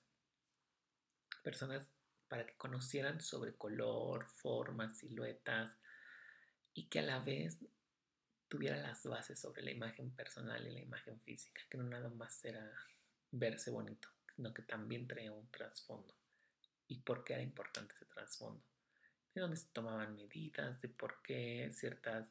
personas 1.42 1.88
para 2.28 2.44
que 2.44 2.54
conocieran 2.58 3.22
sobre 3.22 3.54
color, 3.56 4.26
formas, 4.28 4.98
siluetas 4.98 5.74
y 6.74 6.90
que 6.90 6.98
a 6.98 7.02
la 7.02 7.20
vez 7.20 7.64
tuviera 8.48 8.76
las 8.76 9.04
bases 9.04 9.40
sobre 9.40 9.62
la 9.62 9.70
imagen 9.70 10.10
personal 10.10 10.66
y 10.66 10.70
la 10.70 10.80
imagen 10.80 11.18
física, 11.22 11.62
que 11.70 11.78
no 11.78 11.84
nada 11.84 12.10
más 12.10 12.44
era 12.44 12.70
verse 13.30 13.70
bonito, 13.70 14.10
sino 14.36 14.52
que 14.52 14.60
también 14.60 15.08
traía 15.08 15.32
un 15.32 15.50
trasfondo. 15.50 16.14
¿Y 16.88 16.98
por 16.98 17.22
qué 17.22 17.34
era 17.34 17.42
importante 17.42 17.94
ese 17.94 18.06
trasfondo? 18.06 18.64
De 19.34 19.40
dónde 19.40 19.56
se 19.56 19.68
tomaban 19.68 20.16
medidas, 20.16 20.80
de 20.80 20.88
por 20.88 21.22
qué 21.22 21.70
ciertas 21.72 22.26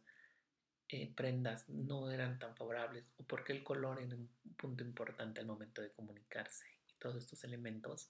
eh, 0.90 1.14
prendas 1.14 1.68
no 1.70 2.10
eran 2.12 2.40
tan 2.40 2.56
favorables 2.56 3.06
o 3.18 3.24
por 3.24 3.44
qué 3.44 3.54
el 3.54 3.64
color 3.64 4.02
era 4.02 4.16
un 4.16 4.30
punto 4.58 4.84
importante 4.84 5.40
al 5.40 5.46
momento 5.46 5.82
de 5.82 5.92
comunicarse. 5.92 6.66
Y 6.88 6.94
todos 7.00 7.18
estos 7.18 7.44
elementos 7.44 8.10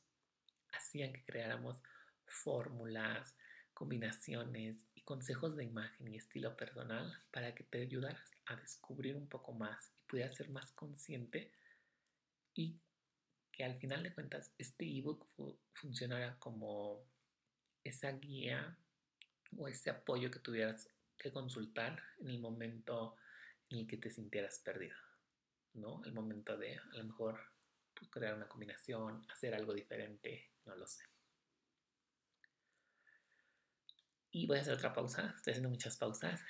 hacían 0.71 1.11
que 1.11 1.23
creáramos 1.25 1.81
fórmulas, 2.25 3.35
combinaciones 3.73 4.85
y 4.95 5.01
consejos 5.01 5.55
de 5.55 5.63
imagen 5.63 6.07
y 6.07 6.17
estilo 6.17 6.55
personal 6.55 7.21
para 7.31 7.53
que 7.53 7.63
te 7.63 7.81
ayudaras 7.81 8.31
a 8.45 8.55
descubrir 8.55 9.15
un 9.15 9.27
poco 9.27 9.53
más 9.53 9.91
y 9.97 10.07
pudieras 10.07 10.35
ser 10.35 10.49
más 10.49 10.71
consciente 10.71 11.51
y 12.53 12.79
que 13.57 13.65
al 13.65 13.79
final 13.79 14.03
de 14.03 14.13
cuentas 14.13 14.53
este 14.59 14.85
ebook 14.85 15.25
funcionara 15.73 16.37
como 16.37 17.03
esa 17.83 18.11
guía 18.11 18.77
o 19.57 19.67
ese 19.67 19.89
apoyo 19.89 20.29
que 20.29 20.37
tuvieras 20.37 20.87
que 21.17 21.31
consultar 21.31 22.03
en 22.19 22.29
el 22.29 22.39
momento 22.39 23.15
en 23.71 23.79
el 23.79 23.87
que 23.87 23.97
te 23.97 24.11
sintieras 24.11 24.59
perdido, 24.59 24.95
¿no? 25.73 26.03
El 26.05 26.13
momento 26.13 26.55
de 26.55 26.77
a 26.77 26.97
lo 26.97 27.03
mejor 27.05 27.39
pues, 27.95 28.11
crear 28.11 28.35
una 28.35 28.47
combinación, 28.47 29.25
hacer 29.31 29.55
algo 29.55 29.73
diferente, 29.73 30.51
no 30.65 30.75
lo 30.75 30.85
sé. 30.85 31.03
Y 34.29 34.45
voy 34.45 34.59
a 34.59 34.61
hacer 34.61 34.75
otra 34.75 34.93
pausa, 34.93 35.33
estoy 35.35 35.51
haciendo 35.51 35.69
muchas 35.69 35.97
pausas, 35.97 36.43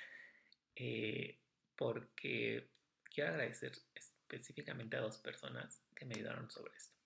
eh, 0.76 1.38
porque 1.74 2.68
quiero 3.04 3.30
agradecer 3.30 3.72
específicamente 3.94 4.98
a 4.98 5.00
dos 5.00 5.16
personas 5.16 5.80
que 5.94 6.04
me 6.04 6.14
ayudaron 6.16 6.50
sobre 6.50 6.76
esto. 6.76 6.97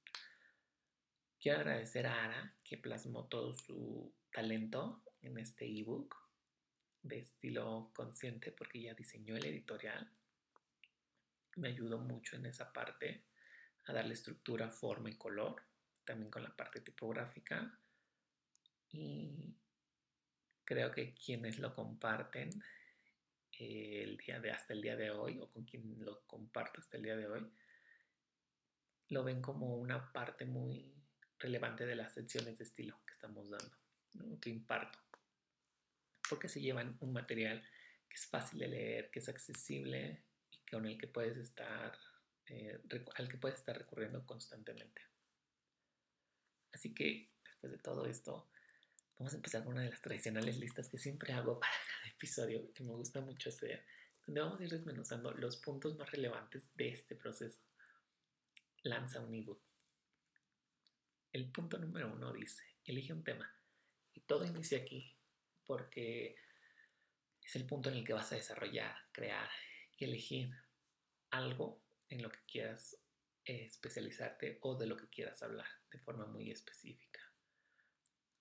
Quiero 1.43 1.59
agradecer 1.59 2.07
a 2.07 2.25
Ara, 2.25 2.55
que 2.63 2.79
plasmó 2.79 3.25
todo 3.25 3.53
su 3.53 4.15
talento 4.31 5.03
en 5.23 5.39
este 5.39 5.67
ebook 5.67 6.17
de 7.03 7.19
estilo 7.19 7.91
consciente, 7.93 8.53
porque 8.53 8.79
ella 8.79 8.95
diseñó 8.95 9.37
el 9.37 9.47
editorial. 9.47 10.09
Me 11.57 11.71
ayudó 11.71 11.99
mucho 11.99 12.37
en 12.37 12.47
esa 12.47 12.73
parte 12.73 13.25
a 13.87 13.93
darle 13.93 14.15
estructura, 14.15 14.71
forma 14.71 15.11
y 15.11 15.17
color, 15.17 15.65
también 16.05 16.31
con 16.31 16.45
la 16.45 16.55
parte 16.55 16.81
tipográfica. 16.81 17.77
Y 18.91 19.53
creo 20.65 20.93
que 20.93 21.13
quienes 21.13 21.59
lo 21.59 21.75
comparten 21.75 22.51
eh, 23.59 24.05
el 24.05 24.17
día 24.17 24.39
de 24.39 24.53
hasta 24.53 24.75
el 24.75 24.81
día 24.81 24.95
de 24.95 25.11
hoy 25.11 25.41
o 25.41 25.51
con 25.51 25.65
quien 25.65 26.05
lo 26.05 26.23
comparto 26.25 26.81
hasta 26.81 26.99
el 26.99 27.03
día 27.03 27.17
de 27.17 27.27
hoy 27.27 27.53
lo 29.09 29.25
ven 29.25 29.43
como 29.43 29.77
una 29.77 30.11
parte 30.13 30.47
muy 30.47 31.02
relevante 31.43 31.85
de 31.87 31.97
las 31.97 32.15
secciones 32.15 32.59
de 32.59 32.65
estilo 32.65 33.01
que 33.07 33.13
estamos 33.13 33.51
dando, 33.51 34.39
que 34.41 34.51
imparto, 34.51 34.99
porque 36.29 36.49
se 36.49 36.61
llevan 36.61 36.97
un 37.01 37.13
material 37.13 37.63
que 38.09 38.17
es 38.17 38.27
fácil 38.27 38.61
de 38.61 38.69
leer, 38.69 39.11
que 39.11 39.19
es 39.19 39.29
accesible 39.29 40.25
y 40.51 40.71
con 40.71 40.87
el 40.87 40.99
que 40.99 41.09
puedes 41.09 41.37
estar 41.37 41.99
eh, 42.47 42.81
al 43.17 43.29
que 43.29 43.39
puedes 43.39 43.59
estar 43.59 43.77
recurriendo 43.77 44.25
constantemente. 44.27 45.03
Así 46.73 46.95
que 46.95 47.31
después 47.45 47.73
de 47.73 47.79
todo 47.79 48.07
esto, 48.07 48.49
Vamos 49.23 49.35
a 49.35 49.37
empezar 49.37 49.63
con 49.63 49.75
una 49.75 49.83
de 49.83 49.91
las 49.91 50.03
tradicionales 50.03 50.59
listas 50.59 50.89
que 50.89 50.99
siempre 50.99 51.33
hago 51.33 51.61
para 51.61 51.73
cada 51.97 52.13
episodio, 52.13 52.73
que 52.73 52.83
me 52.83 52.93
gusta 52.93 53.21
mucho 53.21 53.51
hacer, 53.51 53.85
donde 54.27 54.41
vamos 54.41 54.59
a 54.59 54.65
ir 54.65 54.71
desmenuzando 54.71 55.31
los 55.31 55.59
puntos 55.59 55.97
más 55.97 56.11
relevantes 56.11 56.75
de 56.75 56.89
este 56.89 57.15
proceso. 57.15 57.61
Lanza 58.83 59.21
un 59.21 59.33
ebook. 59.33 59.63
El 61.33 61.51
punto 61.51 61.79
número 61.79 62.13
uno 62.13 62.33
dice, 62.33 62.63
elige 62.85 63.13
un 63.13 63.25
tema. 63.25 63.51
Y 64.13 64.21
todo 64.21 64.45
inicia 64.45 64.79
aquí, 64.79 65.17
porque 65.65 66.37
es 67.43 67.57
el 67.57 67.67
punto 67.67 67.89
en 67.89 67.97
el 67.97 68.05
que 68.05 68.13
vas 68.13 68.31
a 68.33 68.37
desarrollar, 68.37 68.97
crear 69.13 69.49
y 69.97 70.05
elegir 70.05 70.55
algo 71.31 71.83
en 72.09 72.23
lo 72.23 72.31
que 72.31 72.41
quieras 72.47 72.99
especializarte 73.45 74.59
o 74.63 74.77
de 74.77 74.87
lo 74.87 74.97
que 74.97 75.09
quieras 75.09 75.43
hablar 75.43 75.67
de 75.91 75.99
forma 75.99 76.27
muy 76.27 76.51
específica 76.51 77.33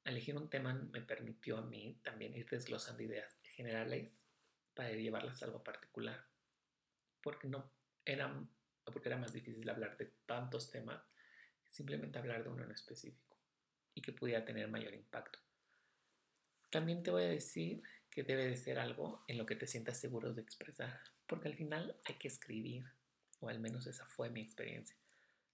elegir 0.03 0.37
un 0.37 0.49
tema 0.49 0.73
me 0.73 1.01
permitió 1.01 1.57
a 1.57 1.61
mí 1.61 1.99
también 2.03 2.35
ir 2.35 2.47
desglosando 2.49 3.03
ideas 3.03 3.37
generales 3.43 4.25
para 4.73 4.91
llevarlas 4.91 5.41
a 5.41 5.45
algo 5.45 5.63
particular. 5.63 6.25
Porque 7.21 7.47
no 7.47 7.71
era, 8.03 8.33
porque 8.85 9.09
era 9.09 9.17
más 9.17 9.33
difícil 9.33 9.69
hablar 9.69 9.97
de 9.97 10.07
tantos 10.25 10.71
temas 10.71 11.01
simplemente 11.71 12.19
hablar 12.19 12.43
de 12.43 12.49
uno 12.49 12.63
en 12.63 12.71
específico 12.71 13.37
y 13.95 14.01
que 14.01 14.13
pudiera 14.13 14.45
tener 14.45 14.67
mayor 14.67 14.93
impacto. 14.93 15.39
También 16.69 17.01
te 17.01 17.11
voy 17.11 17.23
a 17.23 17.29
decir 17.29 17.81
que 18.09 18.23
debe 18.23 18.45
de 18.45 18.57
ser 18.57 18.77
algo 18.77 19.23
en 19.27 19.37
lo 19.37 19.45
que 19.45 19.55
te 19.55 19.67
sientas 19.67 19.99
seguro 19.99 20.33
de 20.33 20.41
expresar, 20.41 20.99
porque 21.25 21.47
al 21.47 21.55
final 21.55 21.97
hay 22.05 22.15
que 22.15 22.27
escribir, 22.27 22.85
o 23.39 23.49
al 23.49 23.59
menos 23.59 23.87
esa 23.87 24.05
fue 24.05 24.29
mi 24.29 24.41
experiencia. 24.41 24.95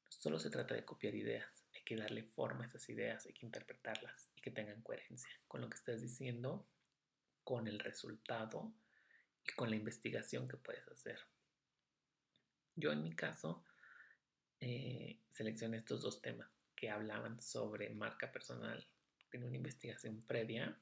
solo 0.09 0.39
se 0.39 0.49
trata 0.49 0.73
de 0.73 0.83
copiar 0.83 1.13
ideas, 1.13 1.65
hay 1.75 1.83
que 1.83 1.95
darle 1.95 2.23
forma 2.23 2.63
a 2.63 2.67
esas 2.67 2.89
ideas, 2.89 3.25
hay 3.25 3.33
que 3.33 3.45
interpretarlas 3.45 4.29
y 4.35 4.41
que 4.41 4.51
tengan 4.51 4.81
coherencia 4.81 5.29
con 5.47 5.61
lo 5.61 5.69
que 5.69 5.75
estás 5.75 6.01
diciendo, 6.01 6.67
con 7.43 7.67
el 7.67 7.79
resultado 7.79 8.73
y 9.43 9.51
con 9.53 9.69
la 9.69 9.75
investigación 9.75 10.47
que 10.47 10.57
puedes 10.57 10.87
hacer. 10.87 11.19
Yo 12.75 12.91
en 12.91 13.03
mi 13.03 13.15
caso 13.15 13.63
eh, 14.59 15.19
seleccioné 15.31 15.77
estos 15.77 16.01
dos 16.01 16.21
temas 16.21 16.49
que 16.75 16.89
hablaban 16.89 17.39
sobre 17.39 17.89
marca 17.89 18.31
personal. 18.31 18.85
Tengo 19.29 19.47
una 19.47 19.57
investigación 19.57 20.21
previa 20.21 20.77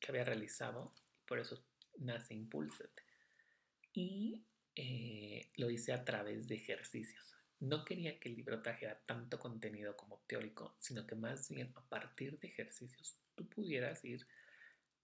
que 0.00 0.10
había 0.10 0.24
realizado 0.24 0.94
por 1.26 1.38
eso 1.38 1.64
nace 1.98 2.34
Impulsed. 2.34 2.90
Y 3.92 4.44
eh, 4.74 5.50
lo 5.56 5.70
hice 5.70 5.92
a 5.92 6.04
través 6.04 6.48
de 6.48 6.56
ejercicios. 6.56 7.34
No 7.60 7.84
quería 7.84 8.18
que 8.18 8.28
el 8.28 8.36
libro 8.36 8.60
trajera 8.60 9.00
tanto 9.06 9.38
contenido 9.38 9.96
como 9.96 10.22
teórico, 10.26 10.76
sino 10.78 11.06
que 11.06 11.14
más 11.14 11.48
bien 11.48 11.72
a 11.76 11.88
partir 11.88 12.38
de 12.40 12.48
ejercicios 12.48 13.16
tú 13.34 13.48
pudieras 13.48 14.04
ir 14.04 14.26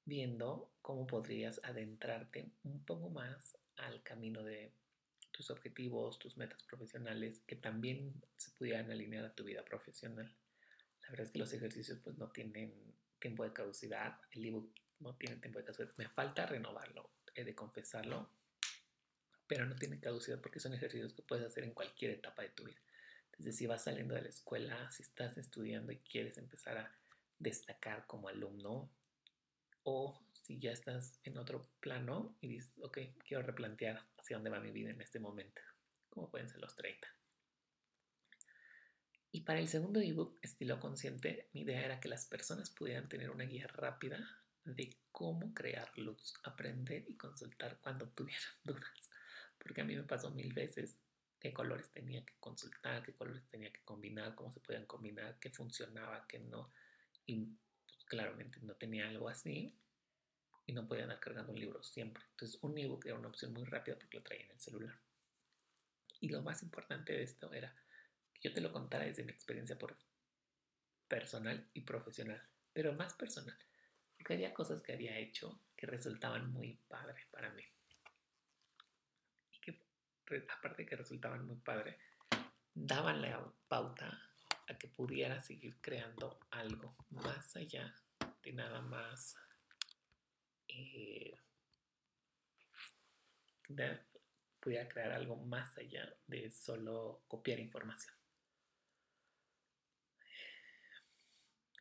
viendo 0.04 0.72
cómo 0.82 1.06
podrías 1.06 1.60
adentrarte 1.62 2.50
un 2.64 2.84
poco 2.84 3.10
más 3.10 3.56
al 3.76 4.02
camino 4.02 4.42
de 4.42 4.72
tus 5.40 5.48
objetivos, 5.48 6.18
tus 6.18 6.36
metas 6.36 6.62
profesionales, 6.64 7.40
que 7.46 7.56
también 7.56 8.12
se 8.36 8.50
pudieran 8.50 8.90
alinear 8.90 9.24
a 9.24 9.34
tu 9.34 9.42
vida 9.42 9.64
profesional. 9.64 10.36
La 11.00 11.08
verdad 11.08 11.26
es 11.26 11.32
que 11.32 11.38
los 11.38 11.50
ejercicios 11.54 11.98
pues 12.04 12.18
no 12.18 12.30
tienen 12.30 12.74
tiempo 13.18 13.42
de 13.44 13.54
caducidad, 13.54 14.20
el 14.32 14.44
ebook 14.44 14.70
no 14.98 15.16
tiene 15.16 15.36
tiempo 15.36 15.58
de 15.58 15.64
caducidad, 15.64 15.96
me 15.96 16.10
falta 16.10 16.44
renovarlo, 16.44 17.10
he 17.34 17.42
de 17.42 17.54
confesarlo, 17.54 18.30
pero 19.46 19.64
no 19.64 19.76
tiene 19.76 19.98
caducidad 19.98 20.42
porque 20.42 20.60
son 20.60 20.74
ejercicios 20.74 21.14
que 21.14 21.22
puedes 21.22 21.46
hacer 21.46 21.64
en 21.64 21.72
cualquier 21.72 22.10
etapa 22.10 22.42
de 22.42 22.50
tu 22.50 22.64
vida. 22.64 22.82
Desde 23.38 23.52
si 23.52 23.66
vas 23.66 23.84
saliendo 23.84 24.14
de 24.14 24.20
la 24.20 24.28
escuela, 24.28 24.90
si 24.90 25.02
estás 25.02 25.38
estudiando 25.38 25.90
y 25.90 26.00
quieres 26.00 26.36
empezar 26.36 26.76
a 26.76 26.94
destacar 27.38 28.06
como 28.06 28.28
alumno, 28.28 28.90
o 29.84 30.22
si 30.40 30.58
ya 30.58 30.72
estás 30.72 31.20
en 31.24 31.38
otro 31.38 31.70
plano 31.80 32.36
y 32.40 32.48
dices, 32.48 32.74
ok, 32.82 32.98
quiero 33.26 33.42
replantear 33.42 34.06
hacia 34.16 34.36
dónde 34.36 34.50
va 34.50 34.60
mi 34.60 34.70
vida 34.70 34.90
en 34.90 35.00
este 35.00 35.20
momento, 35.20 35.60
como 36.08 36.30
pueden 36.30 36.48
ser 36.48 36.60
los 36.60 36.74
30. 36.76 37.06
Y 39.32 39.42
para 39.42 39.60
el 39.60 39.68
segundo 39.68 40.00
ebook, 40.00 40.38
estilo 40.42 40.80
consciente, 40.80 41.48
mi 41.52 41.60
idea 41.60 41.84
era 41.84 42.00
que 42.00 42.08
las 42.08 42.26
personas 42.26 42.70
pudieran 42.70 43.08
tener 43.08 43.30
una 43.30 43.44
guía 43.44 43.68
rápida 43.68 44.18
de 44.64 44.96
cómo 45.12 45.54
crear 45.54 45.96
luz, 45.96 46.34
aprender 46.42 47.04
y 47.08 47.16
consultar 47.16 47.78
cuando 47.80 48.08
tuvieran 48.08 48.42
dudas. 48.64 49.10
Porque 49.58 49.82
a 49.82 49.84
mí 49.84 49.94
me 49.94 50.02
pasó 50.02 50.30
mil 50.30 50.52
veces 50.52 50.96
qué 51.38 51.52
colores 51.52 51.90
tenía 51.90 52.24
que 52.24 52.34
consultar, 52.40 53.04
qué 53.04 53.14
colores 53.14 53.46
tenía 53.48 53.72
que 53.72 53.82
combinar, 53.84 54.34
cómo 54.34 54.50
se 54.50 54.60
podían 54.60 54.86
combinar, 54.86 55.38
qué 55.38 55.50
funcionaba, 55.50 56.26
qué 56.26 56.40
no. 56.40 56.72
Y 57.24 57.46
pues, 57.86 58.04
claramente 58.06 58.58
no 58.62 58.74
tenía 58.74 59.08
algo 59.08 59.28
así 59.28 59.76
y 60.70 60.72
no 60.72 60.86
podía 60.86 61.02
andar 61.02 61.20
cargando 61.20 61.52
un 61.52 61.60
libro 61.60 61.82
siempre. 61.82 62.22
Entonces 62.30 62.58
un 62.62 62.78
ebook 62.78 63.04
era 63.06 63.18
una 63.18 63.28
opción 63.28 63.52
muy 63.52 63.64
rápida 63.64 63.96
porque 63.98 64.16
lo 64.16 64.22
traía 64.22 64.44
en 64.44 64.52
el 64.52 64.60
celular. 64.60 64.98
Y 66.20 66.28
lo 66.28 66.42
más 66.42 66.62
importante 66.62 67.12
de 67.12 67.22
esto 67.22 67.52
era 67.52 67.74
que 68.32 68.48
yo 68.48 68.54
te 68.54 68.60
lo 68.60 68.72
contara 68.72 69.04
desde 69.04 69.24
mi 69.24 69.32
experiencia 69.32 69.76
personal 71.08 71.68
y 71.74 71.80
profesional, 71.80 72.42
pero 72.72 72.92
más 72.92 73.14
personal, 73.14 73.58
porque 74.16 74.34
había 74.34 74.54
cosas 74.54 74.80
que 74.82 74.92
había 74.92 75.18
hecho 75.18 75.60
que 75.76 75.86
resultaban 75.86 76.52
muy 76.52 76.78
padres 76.88 77.26
para 77.32 77.50
mí 77.50 77.64
aparte 80.56 80.86
que 80.86 80.96
resultaban 80.96 81.46
muy 81.46 81.56
padre, 81.56 81.98
daban 82.74 83.20
la 83.20 83.52
pauta 83.68 84.22
a 84.68 84.78
que 84.78 84.88
pudiera 84.88 85.40
seguir 85.40 85.80
creando 85.80 86.38
algo 86.50 86.94
más 87.10 87.56
allá 87.56 87.94
de 88.42 88.52
nada 88.52 88.80
más 88.80 89.36
eh, 90.70 91.38
pudiera 94.60 94.88
crear 94.88 95.12
algo 95.12 95.36
más 95.36 95.76
allá 95.78 96.12
de 96.26 96.50
solo 96.50 97.24
copiar 97.28 97.58
información. 97.60 98.14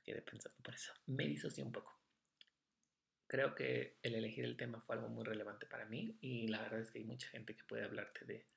Quedé 0.03 0.21
pensando 0.21 0.57
por 0.63 0.73
eso. 0.73 0.93
Me 1.07 1.27
disocié 1.27 1.63
un 1.63 1.71
poco 1.71 1.99
creo 3.29 3.53
que 3.53 3.99
el 4.01 4.15
elegir 4.15 4.43
el 4.43 4.57
tema 4.57 4.81
fue 4.81 4.95
algo 4.95 5.07
muy 5.07 5.23
relevante 5.23 5.67
para 5.67 5.85
mí 5.85 6.17
y 6.19 6.47
la 6.47 6.63
verdad 6.63 6.79
es 6.81 6.89
que 6.89 6.97
hay 6.97 7.05
mucha 7.05 7.27
gente 7.27 7.55
que 7.55 7.63
puede 7.63 7.83
hablarte 7.83 8.25
de 8.25 8.47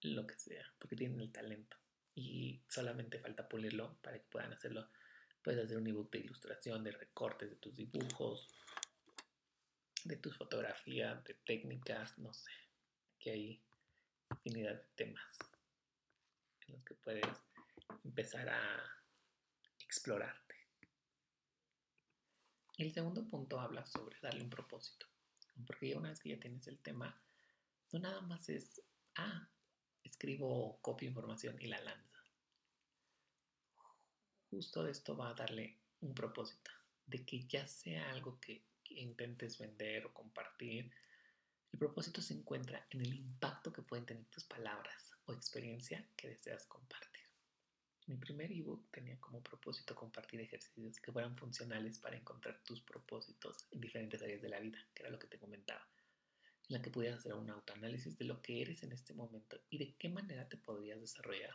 lo 0.00 0.26
que 0.26 0.34
sea, 0.34 0.64
porque 0.78 0.96
tienen 0.96 1.20
el 1.20 1.30
talento 1.30 1.76
y 2.14 2.62
solamente 2.66 3.18
falta 3.18 3.46
pulirlo 3.46 3.98
para 4.00 4.18
que 4.18 4.24
puedan 4.30 4.54
hacerlo. 4.54 4.88
Puedes 5.42 5.62
hacer 5.62 5.76
un 5.76 5.86
ebook 5.86 6.10
de 6.10 6.20
ilustración, 6.20 6.82
de 6.82 6.92
recortes 6.92 7.50
de 7.50 7.56
tus 7.56 7.76
dibujos, 7.76 8.48
de 10.04 10.16
tus 10.16 10.36
fotografías, 10.36 11.24
de 11.24 11.34
técnicas, 11.34 12.18
no 12.18 12.32
sé, 12.32 12.52
que 13.18 13.30
hay 13.30 13.62
infinidad 14.30 14.74
de 14.74 14.86
temas 14.94 15.38
en 16.66 16.74
los 16.74 16.84
que 16.84 16.94
puedes 16.94 17.26
empezar 18.04 18.48
a 18.48 19.02
explorarte. 19.80 20.54
El 22.76 22.92
segundo 22.92 23.24
punto 23.28 23.60
habla 23.60 23.86
sobre 23.86 24.18
darle 24.20 24.42
un 24.42 24.50
propósito. 24.50 25.06
Porque 25.66 25.90
ya 25.90 25.98
una 25.98 26.10
vez 26.10 26.20
que 26.20 26.30
ya 26.30 26.40
tienes 26.40 26.66
el 26.66 26.80
tema, 26.80 27.16
no 27.92 28.00
nada 28.00 28.20
más 28.22 28.48
es, 28.48 28.82
ah, 29.14 29.48
escribo 30.02 30.78
copio 30.80 31.08
información 31.08 31.56
y 31.60 31.66
la 31.66 31.80
lanza. 31.80 32.24
Justo 34.50 34.82
de 34.82 34.90
esto 34.90 35.16
va 35.16 35.30
a 35.30 35.34
darle 35.34 35.78
un 36.00 36.14
propósito, 36.14 36.70
de 37.06 37.24
que 37.24 37.44
ya 37.46 37.66
sea 37.66 38.10
algo 38.10 38.40
que, 38.40 38.64
intentes 38.90 39.58
vender 39.58 40.06
o 40.06 40.12
compartir. 40.12 40.92
El 41.72 41.78
propósito 41.78 42.20
se 42.20 42.34
encuentra 42.34 42.86
en 42.90 43.00
el 43.00 43.14
impacto 43.14 43.72
que 43.72 43.82
pueden 43.82 44.06
tener 44.06 44.24
tus 44.26 44.44
palabras 44.44 45.12
o 45.26 45.32
experiencia 45.32 46.06
que 46.16 46.28
deseas 46.28 46.66
compartir. 46.66 47.22
Mi 48.06 48.16
primer 48.16 48.52
ebook 48.52 48.90
tenía 48.90 49.18
como 49.18 49.42
propósito 49.42 49.94
compartir 49.94 50.40
ejercicios 50.40 51.00
que 51.00 51.10
fueran 51.10 51.38
funcionales 51.38 51.98
para 51.98 52.16
encontrar 52.16 52.62
tus 52.62 52.82
propósitos 52.82 53.66
en 53.70 53.80
diferentes 53.80 54.22
áreas 54.22 54.42
de 54.42 54.50
la 54.50 54.60
vida, 54.60 54.78
que 54.94 55.02
era 55.02 55.10
lo 55.10 55.18
que 55.18 55.26
te 55.26 55.38
comentaba, 55.38 55.88
en 56.68 56.74
la 56.76 56.82
que 56.82 56.90
pudieras 56.90 57.20
hacer 57.20 57.32
un 57.32 57.48
autoanálisis 57.48 58.18
de 58.18 58.26
lo 58.26 58.42
que 58.42 58.60
eres 58.60 58.82
en 58.82 58.92
este 58.92 59.14
momento 59.14 59.58
y 59.70 59.78
de 59.78 59.96
qué 59.96 60.10
manera 60.10 60.46
te 60.46 60.58
podrías 60.58 61.00
desarrollar 61.00 61.54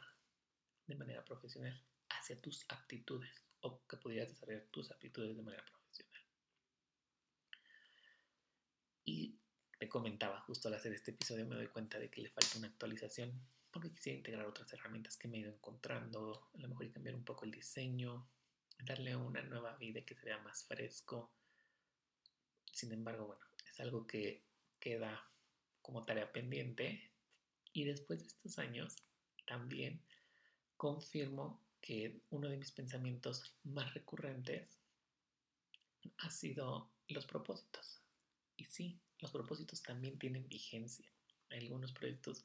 de 0.88 0.96
manera 0.96 1.24
profesional 1.24 1.80
hacia 2.10 2.42
tus 2.42 2.66
aptitudes 2.70 3.46
o 3.62 3.86
que 3.88 3.98
pudieras 3.98 4.30
desarrollar 4.30 4.66
tus 4.72 4.90
aptitudes 4.92 5.38
de 5.38 5.44
manera 5.44 5.62
profesional. 5.64 5.79
Y 9.10 9.40
te 9.80 9.90
comentaba, 9.90 10.40
justo 10.42 10.68
al 10.68 10.76
hacer 10.76 10.94
este 10.94 11.10
episodio 11.10 11.44
me 11.48 11.56
doy 11.56 11.68
cuenta 11.70 11.98
de 11.98 12.12
que 12.12 12.22
le 12.22 12.30
falta 12.30 12.60
una 12.60 12.68
actualización 12.68 13.42
porque 13.72 13.92
quisiera 13.92 14.18
integrar 14.20 14.46
otras 14.46 14.72
herramientas 14.72 15.18
que 15.18 15.28
me 15.28 15.38
he 15.38 15.42
ido 15.42 15.52
encontrando, 15.52 16.48
a 16.54 16.58
lo 16.60 16.68
mejor 16.68 16.92
cambiar 16.92 17.16
un 17.16 17.24
poco 17.24 17.46
el 17.46 17.50
diseño, 17.50 18.30
darle 18.78 19.16
una 19.16 19.42
nueva 19.42 19.76
vida 19.78 20.06
que 20.06 20.14
se 20.14 20.26
vea 20.26 20.38
más 20.44 20.64
fresco. 20.64 21.32
Sin 22.72 22.92
embargo, 22.92 23.26
bueno, 23.26 23.44
es 23.68 23.80
algo 23.80 24.06
que 24.06 24.44
queda 24.80 25.28
como 25.82 26.06
tarea 26.06 26.32
pendiente 26.32 27.12
y 27.74 27.86
después 27.86 28.20
de 28.20 28.28
estos 28.28 28.60
años 28.60 28.96
también 29.48 30.04
confirmo 30.78 31.64
que 31.82 32.22
uno 32.30 32.48
de 32.48 32.58
mis 32.58 32.72
pensamientos 32.72 33.56
más 33.64 33.92
recurrentes 33.96 34.78
ha 36.20 36.30
sido 36.30 36.92
los 37.08 37.26
propósitos. 37.26 37.99
Y 38.60 38.66
sí, 38.66 39.00
los 39.20 39.32
propósitos 39.32 39.82
también 39.82 40.20
tienen 40.20 40.50
vigencia. 40.50 41.10
Algunos 41.50 41.94
proyectos 41.94 42.44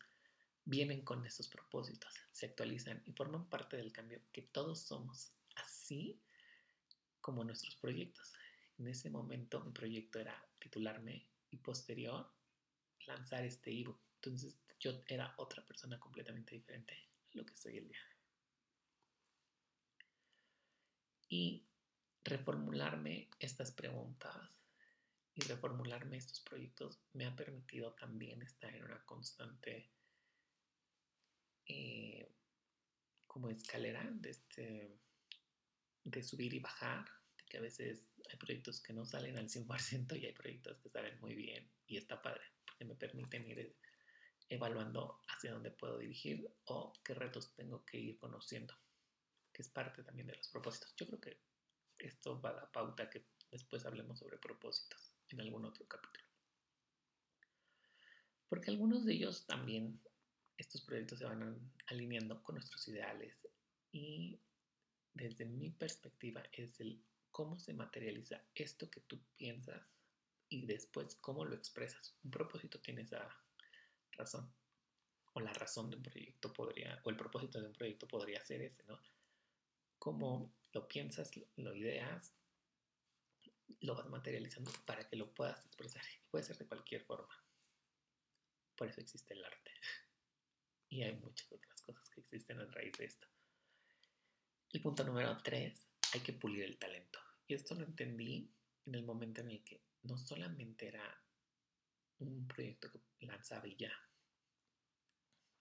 vienen 0.65 1.03
con 1.03 1.27
estos 1.27 1.49
propósitos, 1.49 2.15
se 2.31 2.47
actualizan 2.47 3.03
y 3.05 3.13
forman 3.13 3.51
parte 3.51 3.77
del 3.77 3.93
cambio 3.93 4.21
que 4.33 4.43
todos 4.43 4.79
somos, 4.79 5.33
así 5.57 6.23
como 7.21 7.43
nuestros 7.43 7.75
proyectos. 7.75 8.33
En 8.79 8.87
ese 8.87 9.11
momento 9.11 9.65
mi 9.65 9.73
proyecto 9.73 10.21
era 10.21 10.41
titularme 10.61 11.27
y 11.51 11.57
posterior 11.57 12.31
lanzar 13.07 13.45
este 13.45 13.73
ebook. 13.73 13.99
Entonces 14.15 14.57
yo 14.79 15.03
era 15.09 15.35
otra 15.39 15.67
persona 15.67 15.99
completamente 15.99 16.55
diferente 16.55 16.95
a 16.95 17.39
lo 17.39 17.45
que 17.45 17.57
soy 17.57 17.79
el 17.79 17.89
día. 17.89 17.99
Y 21.29 21.67
reformularme 22.23 23.29
estas 23.41 23.73
preguntas 23.73 24.37
y 25.37 25.43
reformularme 25.43 26.17
estos 26.17 26.41
proyectos 26.41 27.01
me 27.13 27.27
ha 27.27 27.35
permitido 27.35 27.93
también 27.95 28.43
estar 28.43 28.73
en 28.75 28.85
una 28.85 29.05
constante 29.05 29.91
eh, 31.67 32.31
como 33.27 33.49
escalera 33.49 34.09
de, 34.13 34.31
este, 34.31 35.01
de 36.05 36.23
subir 36.23 36.55
y 36.55 36.61
bajar, 36.61 37.05
de 37.37 37.45
que 37.47 37.59
a 37.59 37.63
veces 37.63 38.07
hay 38.31 38.39
proyectos 38.39 38.81
que 38.81 38.93
no 38.93 39.05
salen 39.05 39.37
al 39.37 39.49
100% 39.49 40.21
y 40.21 40.27
hay 40.27 40.33
proyectos 40.33 40.79
que 40.79 40.89
salen 40.89 41.19
muy 41.21 41.35
bien 41.35 41.69
y 41.87 41.97
está 41.97 42.23
padre, 42.23 42.45
porque 42.65 42.85
me 42.85 42.95
permiten 42.95 43.45
ir 43.49 43.77
evaluando 44.49 45.21
hacia 45.27 45.53
dónde 45.53 45.73
puedo 45.73 45.99
dirigir 45.99 46.49
o 46.67 46.93
qué 47.03 47.15
retos 47.15 47.55
tengo 47.57 47.85
que 47.85 47.99
ir 47.99 48.19
conociendo, 48.19 48.75
que 49.53 49.63
es 49.63 49.69
parte 49.69 50.05
también 50.05 50.29
de 50.29 50.37
los 50.37 50.49
propósitos. 50.49 50.95
Yo 50.97 51.07
creo 51.07 51.21
que 51.21 51.41
esto 51.99 52.41
va 52.41 52.51
a 52.51 52.55
la 52.55 52.71
pauta 52.71 53.11
que 53.11 53.27
después 53.51 53.85
hablemos 53.85 54.19
sobre 54.21 54.39
propósitos 54.39 55.14
en 55.35 55.41
algún 55.41 55.65
otro 55.65 55.87
capítulo. 55.87 56.25
Porque 58.49 58.71
algunos 58.71 59.05
de 59.05 59.15
ellos 59.15 59.47
también 59.47 60.01
estos 60.57 60.83
proyectos 60.83 61.19
se 61.19 61.25
van 61.25 61.73
alineando 61.87 62.43
con 62.43 62.55
nuestros 62.55 62.87
ideales 62.89 63.49
y 63.91 64.39
desde 65.13 65.45
mi 65.45 65.71
perspectiva 65.71 66.43
es 66.53 66.81
el 66.81 67.03
cómo 67.31 67.59
se 67.59 67.75
materializa 67.75 68.41
esto 68.55 68.91
que 68.91 69.01
tú 69.01 69.21
piensas 69.37 69.83
y 70.49 70.67
después 70.67 71.17
cómo 71.17 71.45
lo 71.45 71.57
expresas. 71.57 72.15
Un 72.23 72.31
propósito 72.31 72.79
tiene 72.81 73.03
esa 73.03 73.29
razón 74.13 74.53
o 75.33 75.41
la 75.41 75.53
razón 75.53 75.91
de 75.91 75.97
un 75.97 76.03
proyecto 76.03 76.53
podría 76.53 77.01
o 77.05 77.11
el 77.11 77.17
propósito 77.17 77.61
de 77.61 77.67
un 77.67 77.73
proyecto 77.73 78.07
podría 78.07 78.45
ser 78.45 78.63
ese, 78.63 78.85
¿no? 78.85 79.01
Cómo 79.99 80.53
lo 80.73 80.87
piensas, 80.87 81.33
lo 81.57 81.75
ideas, 81.75 82.33
lo 83.81 83.95
vas 83.95 84.09
materializando 84.09 84.71
para 84.87 85.09
que 85.09 85.17
lo 85.17 85.33
puedas 85.35 85.65
expresar. 85.65 86.03
Puede 86.31 86.45
ser 86.45 86.59
de 86.59 86.67
cualquier 86.67 87.03
forma. 87.03 87.35
Por 88.77 88.89
eso 88.89 89.01
existe 89.01 89.35
el 89.35 89.45
arte. 89.45 89.71
Y 90.91 91.03
hay 91.03 91.17
muchas 91.17 91.51
otras 91.51 91.83
cosas 91.83 92.09
que 92.11 92.21
existen 92.21 92.61
a 92.61 92.67
raíz 92.67 92.93
de 92.97 93.07
esto. 93.07 93.27
El 94.71 94.81
punto 94.81 95.03
número 95.03 95.37
tres, 95.43 95.89
hay 96.13 96.21
que 96.21 96.33
pulir 96.33 96.63
el 96.63 96.79
talento. 96.79 97.19
Y 97.49 97.55
esto 97.55 97.75
lo 97.75 97.85
entendí 97.85 98.49
en 98.87 98.95
el 98.95 99.05
momento 99.05 99.41
en 99.41 99.51
el 99.51 99.65
que 99.65 99.83
no 100.03 100.17
solamente 100.17 100.87
era 100.87 101.25
un 102.19 102.47
proyecto 102.47 102.93
que 102.93 103.27
lanzaba 103.27 103.67
y 103.67 103.77
ya. 103.77 103.93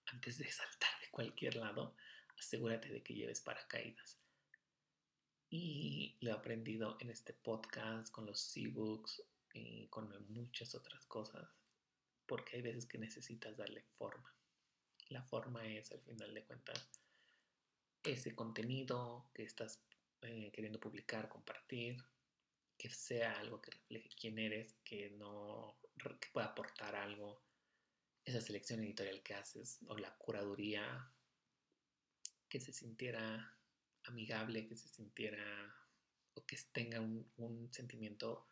Antes 0.06 0.38
de 0.38 0.52
saltar 0.52 1.00
de 1.02 1.10
cualquier 1.10 1.56
lado, 1.56 1.96
asegúrate 2.38 2.90
de 2.90 3.02
que 3.02 3.16
lleves 3.16 3.42
paracaídas. 3.42 4.23
Y 5.56 6.16
lo 6.20 6.32
he 6.32 6.34
aprendido 6.34 6.98
en 7.00 7.12
este 7.12 7.32
podcast, 7.32 8.12
con 8.12 8.26
los 8.26 8.58
ebooks 8.58 9.22
y 9.54 9.86
con 9.90 10.12
muchas 10.30 10.74
otras 10.74 11.06
cosas, 11.06 11.48
porque 12.26 12.56
hay 12.56 12.64
veces 12.64 12.88
que 12.88 12.98
necesitas 12.98 13.56
darle 13.56 13.84
forma. 14.00 14.36
La 15.10 15.22
forma 15.22 15.64
es, 15.68 15.92
al 15.92 16.02
final 16.02 16.34
de 16.34 16.44
cuentas, 16.44 16.90
ese 18.04 18.34
contenido 18.34 19.30
que 19.36 19.44
estás 19.44 19.80
eh, 20.24 20.50
queriendo 20.52 20.80
publicar, 20.80 21.30
compartir, 21.30 22.04
que 22.76 22.90
sea 22.90 23.40
algo 23.40 23.62
que 23.62 23.70
refleje 23.70 24.10
quién 24.20 24.40
eres, 24.40 24.74
que 24.84 25.12
no 25.12 25.78
que 26.20 26.30
pueda 26.34 26.48
aportar 26.48 26.96
algo, 26.96 27.44
esa 28.26 28.42
selección 28.42 28.80
editorial 28.80 29.22
que 29.22 29.36
haces 29.36 29.78
o 29.86 30.00
la 30.00 30.18
curaduría 30.18 31.14
que 32.50 32.60
se 32.60 32.74
sintiera 32.74 33.56
amigable, 34.06 34.68
que 34.68 34.76
se 34.76 34.88
sintiera 34.88 35.76
o 36.36 36.46
que 36.46 36.58
tenga 36.72 37.00
un, 37.00 37.70
sentimiento 37.72 38.48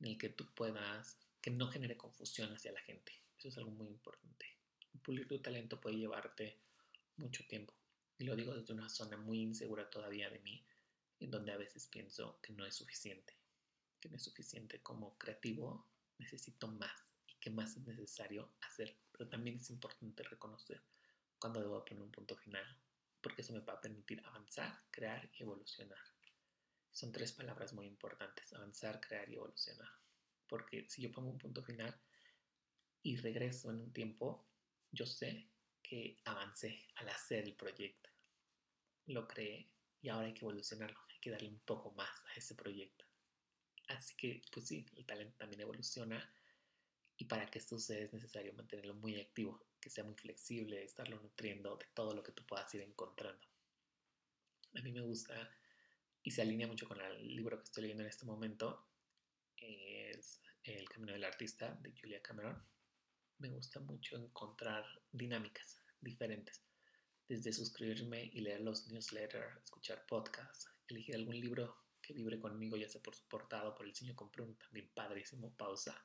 en 0.00 0.08
el 0.08 0.18
que 0.18 0.30
tú 0.30 0.46
puedas, 0.54 1.18
que 1.40 1.50
no 1.50 1.68
genere 1.68 1.96
confusión 1.96 2.52
hacia 2.52 2.72
la 2.72 2.80
gente. 2.80 3.12
Eso 3.36 3.48
es 3.48 3.58
algo 3.58 3.70
muy 3.70 3.88
importante. 3.88 4.46
Pulir 5.02 5.26
tu 5.28 5.40
talento 5.40 5.80
puede 5.80 5.96
llevarte 5.96 6.58
mucho 7.16 7.44
tiempo. 7.46 7.74
Y 8.18 8.24
lo 8.24 8.34
digo 8.34 8.54
desde 8.54 8.72
una 8.72 8.88
zona 8.88 9.16
muy 9.16 9.40
insegura 9.40 9.88
todavía 9.88 10.28
de 10.30 10.40
mí, 10.40 10.64
en 11.20 11.30
donde 11.30 11.52
a 11.52 11.56
veces 11.56 11.86
pienso 11.86 12.40
que 12.42 12.52
no 12.52 12.66
es 12.66 12.74
suficiente, 12.74 13.34
que 14.00 14.08
no 14.08 14.16
es 14.16 14.22
suficiente 14.22 14.80
como 14.82 15.16
creativo, 15.18 15.86
necesito 16.18 16.68
más 16.68 17.12
y 17.26 17.34
que 17.36 17.50
más 17.50 17.76
es 17.76 17.86
necesario 17.86 18.50
hacer. 18.60 18.96
Pero 19.12 19.28
también 19.28 19.56
es 19.56 19.70
importante 19.70 20.22
reconocer 20.24 20.82
cuando 21.38 21.60
debo 21.60 21.84
poner 21.84 22.02
un 22.02 22.10
punto 22.10 22.36
final, 22.36 22.66
porque 23.20 23.42
eso 23.42 23.52
me 23.52 23.60
va 23.60 23.74
a 23.74 23.80
permitir 23.80 24.22
avanzar, 24.24 24.84
crear 24.90 25.28
y 25.34 25.42
evolucionar. 25.42 25.98
Son 26.90 27.12
tres 27.12 27.32
palabras 27.32 27.72
muy 27.72 27.86
importantes, 27.86 28.52
avanzar, 28.52 29.00
crear 29.00 29.28
y 29.28 29.34
evolucionar. 29.34 29.90
Porque 30.46 30.88
si 30.88 31.02
yo 31.02 31.12
pongo 31.12 31.30
un 31.30 31.38
punto 31.38 31.62
final 31.62 31.94
y 33.02 33.16
regreso 33.16 33.70
en 33.70 33.80
un 33.80 33.92
tiempo, 33.92 34.48
yo 34.90 35.06
sé 35.06 35.50
que 35.82 36.20
avancé 36.24 36.86
al 36.96 37.08
hacer 37.08 37.44
el 37.44 37.54
proyecto. 37.54 38.10
Lo 39.06 39.26
creé 39.26 39.70
y 40.00 40.08
ahora 40.08 40.26
hay 40.26 40.34
que 40.34 40.44
evolucionarlo, 40.44 40.98
hay 41.08 41.18
que 41.20 41.30
darle 41.30 41.48
un 41.48 41.60
poco 41.60 41.92
más 41.92 42.26
a 42.26 42.34
ese 42.34 42.54
proyecto. 42.54 43.04
Así 43.88 44.14
que, 44.16 44.42
pues 44.52 44.66
sí, 44.66 44.84
el 44.96 45.06
talento 45.06 45.36
también 45.38 45.62
evoluciona 45.62 46.18
y 47.18 47.24
para 47.24 47.50
que 47.50 47.58
esto 47.58 47.76
suceda 47.76 48.04
es 48.04 48.12
necesario 48.12 48.54
mantenerlo 48.54 48.94
muy 48.94 49.20
activo, 49.20 49.66
que 49.80 49.90
sea 49.90 50.04
muy 50.04 50.14
flexible, 50.14 50.84
estarlo 50.84 51.20
nutriendo 51.20 51.76
de 51.76 51.86
todo 51.92 52.14
lo 52.14 52.22
que 52.22 52.30
tú 52.30 52.46
puedas 52.46 52.72
ir 52.74 52.82
encontrando. 52.82 53.46
A 54.74 54.82
mí 54.82 54.92
me 54.92 55.00
gusta 55.00 55.34
y 56.22 56.30
se 56.30 56.42
alinea 56.42 56.68
mucho 56.68 56.86
con 56.86 57.00
el 57.00 57.34
libro 57.34 57.58
que 57.58 57.64
estoy 57.64 57.82
leyendo 57.82 58.04
en 58.04 58.08
este 58.08 58.24
momento, 58.24 58.86
es 59.56 60.40
El 60.62 60.88
Camino 60.88 61.12
del 61.12 61.24
Artista 61.24 61.74
de 61.82 61.90
Julia 61.90 62.22
Cameron. 62.22 62.62
Me 63.38 63.48
gusta 63.48 63.80
mucho 63.80 64.16
encontrar 64.16 64.84
dinámicas 65.10 65.82
diferentes, 66.00 66.62
desde 67.28 67.52
suscribirme 67.52 68.30
y 68.32 68.42
leer 68.42 68.60
los 68.60 68.86
newsletters, 68.86 69.56
escuchar 69.64 70.06
podcasts, 70.06 70.70
elegir 70.86 71.16
algún 71.16 71.40
libro 71.40 71.76
que 72.00 72.14
vibre 72.14 72.38
conmigo, 72.38 72.76
ya 72.76 72.88
sea 72.88 73.02
por 73.02 73.16
su 73.16 73.26
portado, 73.26 73.74
por 73.74 73.86
el 73.86 73.92
diseño, 73.92 74.14
compré 74.14 74.44
un 74.44 74.56
también 74.56 74.88
padrísimo 74.94 75.52
pausa 75.56 76.00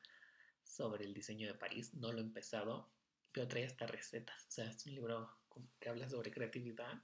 sobre 0.63 1.05
el 1.05 1.13
diseño 1.13 1.47
de 1.47 1.53
París. 1.53 1.93
No 1.93 2.11
lo 2.11 2.19
he 2.19 2.21
empezado, 2.21 2.91
pero 3.31 3.47
trae 3.47 3.65
hasta 3.65 3.87
recetas. 3.87 4.45
O 4.47 4.51
sea, 4.51 4.69
es 4.69 4.85
un 4.85 4.95
libro 4.95 5.37
que 5.79 5.89
habla 5.89 6.09
sobre 6.09 6.31
creatividad 6.31 7.03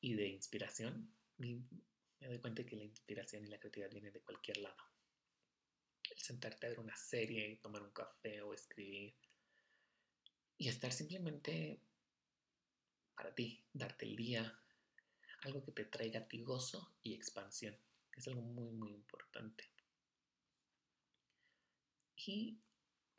y 0.00 0.14
de 0.14 0.28
inspiración. 0.28 1.12
Y 1.38 1.62
me 2.20 2.28
doy 2.28 2.38
cuenta 2.38 2.64
que 2.64 2.76
la 2.76 2.84
inspiración 2.84 3.44
y 3.44 3.48
la 3.48 3.58
creatividad 3.58 3.90
vienen 3.90 4.12
de 4.12 4.20
cualquier 4.20 4.58
lado. 4.58 4.82
El 6.10 6.18
sentarte 6.18 6.66
a 6.66 6.70
ver 6.70 6.80
una 6.80 6.96
serie, 6.96 7.58
tomar 7.62 7.82
un 7.82 7.92
café 7.92 8.42
o 8.42 8.52
escribir 8.52 9.14
y 10.58 10.68
estar 10.68 10.92
simplemente 10.92 11.80
para 13.16 13.34
ti, 13.34 13.64
darte 13.72 14.04
el 14.04 14.16
día, 14.16 14.60
algo 15.42 15.64
que 15.64 15.72
te 15.72 15.84
traiga 15.84 16.20
a 16.20 16.28
ti 16.28 16.42
gozo 16.42 16.94
y 17.02 17.14
expansión. 17.14 17.76
Es 18.16 18.28
algo 18.28 18.42
muy, 18.42 18.70
muy 18.70 18.92
importante. 18.92 19.70
Y 22.16 22.60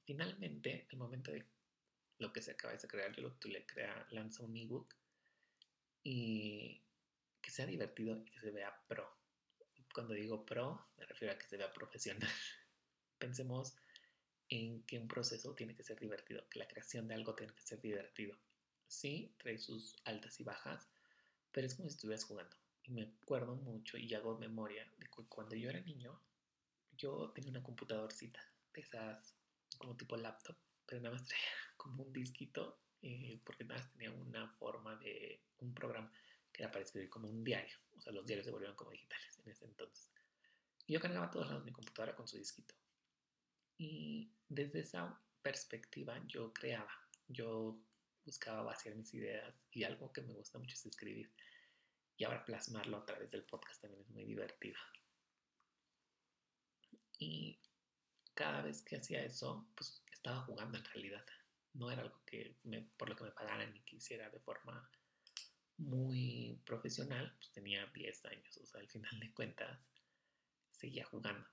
finalmente, 0.06 0.88
el 0.92 0.98
momento 0.98 1.32
de 1.32 1.46
lo 2.20 2.32
que 2.32 2.42
se 2.42 2.52
acaba 2.52 2.74
de 2.74 2.88
crear, 2.88 3.18
lo 3.20 3.34
tú 3.34 3.50
le 3.50 3.66
crea, 3.66 4.08
lanza 4.12 4.44
un 4.44 4.56
ebook 4.56 4.94
y 6.04 6.82
que 7.42 7.52
sea 7.52 7.66
divertido 7.66 8.18
y 8.26 8.32
que 8.32 8.40
se 8.40 8.52
vea 8.52 8.74
pro. 8.88 9.10
Cuando 9.94 10.14
digo 10.14 10.46
pro, 10.46 10.88
me 10.98 11.06
refiero 11.06 11.34
a 11.34 11.38
que 11.38 11.48
se 11.48 11.58
vea 11.58 11.72
profesional. 11.72 12.30
Pensemos 13.20 13.76
en 14.50 14.84
que 14.84 15.00
un 15.00 15.08
proceso 15.08 15.54
tiene 15.56 15.76
que 15.76 15.84
ser 15.84 16.00
divertido, 16.00 16.48
que 16.50 16.60
la 16.60 16.68
creación 16.68 17.08
de 17.08 17.16
algo 17.16 17.36
tiene 17.36 17.54
que 17.54 17.62
ser 17.62 17.82
divertido. 17.82 18.38
Sí, 18.88 19.36
trae 19.38 19.58
sus 19.58 19.96
altas 20.06 20.40
y 20.40 20.44
bajas, 20.44 20.90
pero 21.52 21.68
es 21.68 21.76
como 21.76 21.90
si 21.90 21.96
estuvieras 21.96 22.26
jugando. 22.26 22.56
Y 22.84 22.92
me 22.92 23.04
acuerdo 23.04 23.56
mucho 23.56 23.98
y 23.98 24.14
hago 24.14 24.38
memoria 24.38 24.86
de 24.98 25.08
que 25.08 25.24
cuando 25.28 25.56
yo 25.56 25.70
era 25.70 25.80
niño, 25.82 26.22
yo 26.98 27.32
tenía 27.32 27.52
una 27.52 27.64
computadorcita 27.64 28.42
de 28.74 28.82
esas 28.82 29.36
como 29.76 29.96
tipo 29.96 30.16
laptop, 30.16 30.56
pero 30.86 31.02
nada 31.02 31.16
más 31.16 31.26
traía 31.28 31.44
como 31.78 32.04
un 32.04 32.14
disquito, 32.14 32.80
eh, 33.02 33.40
porque 33.44 33.64
nada 33.64 33.82
más 33.82 33.92
tenía 33.92 34.12
una 34.12 34.48
forma 34.54 34.96
de 34.98 35.42
un 35.60 35.74
programa 35.74 36.12
que 36.52 36.64
era 36.64 36.72
para 36.72 36.84
escribir 36.84 37.10
como 37.10 37.28
un 37.28 37.44
diario. 37.44 37.76
O 37.98 38.02
sea, 38.02 38.14
los 38.14 38.26
diarios 38.26 38.46
se 38.46 38.52
volvieron 38.52 38.76
como 38.76 38.92
digitales 38.92 39.40
en 39.44 39.52
ese 39.52 39.66
entonces. 39.66 40.12
Y 40.86 40.94
yo 40.94 41.00
cargaba 41.00 41.32
todos 41.32 41.48
lados 41.48 41.66
mi 41.66 41.72
computadora 41.72 42.16
con 42.16 42.28
su 42.28 42.38
disquito. 42.38 42.76
Y 43.78 44.32
desde 44.48 44.82
esa 44.82 45.20
perspectiva 45.42 46.22
yo 46.28 46.54
creaba, 46.54 46.94
yo 47.28 47.80
buscaba 48.26 48.64
vaciar 48.64 48.96
mis 48.96 49.14
ideas 49.14 49.66
y 49.72 49.84
algo 49.84 50.12
que 50.14 50.22
me 50.22 50.34
gusta 50.34 50.60
mucho 50.60 50.76
es 50.76 50.86
escribir. 50.86 51.32
Y 52.18 52.24
ahora 52.26 52.46
plasmarlo 52.46 52.98
a 52.98 53.06
través 53.06 53.32
del 53.32 53.44
podcast 53.44 53.82
también 53.82 54.02
es 54.04 54.10
muy 54.10 54.24
divertido. 54.26 54.78
Y 57.18 57.60
cada 58.34 58.62
vez 58.62 58.82
que 58.82 58.98
hacía 58.98 59.24
eso, 59.24 59.68
pues 59.76 60.04
estaba 60.12 60.42
jugando 60.42 60.78
en 60.78 60.86
realidad. 60.86 61.26
No 61.74 61.92
era 61.92 62.04
algo 62.04 62.24
que 62.26 62.58
me, 62.64 62.82
por 62.98 63.10
lo 63.10 63.16
que 63.16 63.26
me 63.26 63.32
pagaran 63.32 63.74
ni 63.74 63.82
que 63.82 63.98
hiciera 63.98 64.30
de 64.30 64.40
forma 64.40 64.90
muy 65.78 66.62
profesional. 66.66 67.34
Pues 67.38 67.52
tenía 67.52 67.86
10 67.88 68.26
años, 68.26 68.58
o 68.58 68.66
sea, 68.66 68.82
al 68.82 68.90
final 68.90 69.20
de 69.20 69.34
cuentas 69.34 69.92
seguía 70.72 71.06
jugando. 71.06 71.48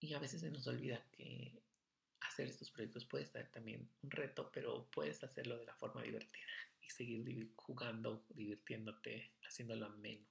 Y 0.00 0.14
a 0.14 0.18
veces 0.18 0.40
se 0.40 0.50
nos 0.50 0.66
olvida 0.66 1.04
que 1.10 1.62
hacer 2.20 2.48
estos 2.48 2.70
proyectos 2.70 3.04
puede 3.04 3.26
ser 3.26 3.50
también 3.50 3.90
un 4.02 4.10
reto, 4.10 4.50
pero 4.52 4.90
puedes 4.90 5.22
hacerlo 5.24 5.58
de 5.58 5.64
la 5.64 5.74
forma 5.74 6.02
divertida 6.02 6.46
y 6.80 6.90
seguir 6.90 7.52
jugando, 7.56 8.24
divirtiéndote, 8.30 9.34
haciéndolo 9.42 9.86
ameno. 9.86 10.26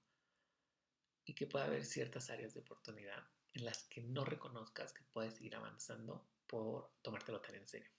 Y 1.26 1.34
que 1.34 1.48
pueda 1.48 1.66
haber 1.66 1.86
ciertas 1.86 2.30
áreas 2.30 2.54
de 2.54 2.60
oportunidad 2.60 3.24
en 3.56 3.66
las 3.66 3.84
que 3.84 4.02
no 4.02 4.26
reconozcas 4.26 4.94
que 4.94 5.04
puedes 5.14 5.40
ir 5.42 5.56
avanzando 5.56 6.28
por 6.46 6.92
tomártelo 7.02 7.42
tan 7.42 7.56
en 7.56 7.68
serio. 7.68 7.90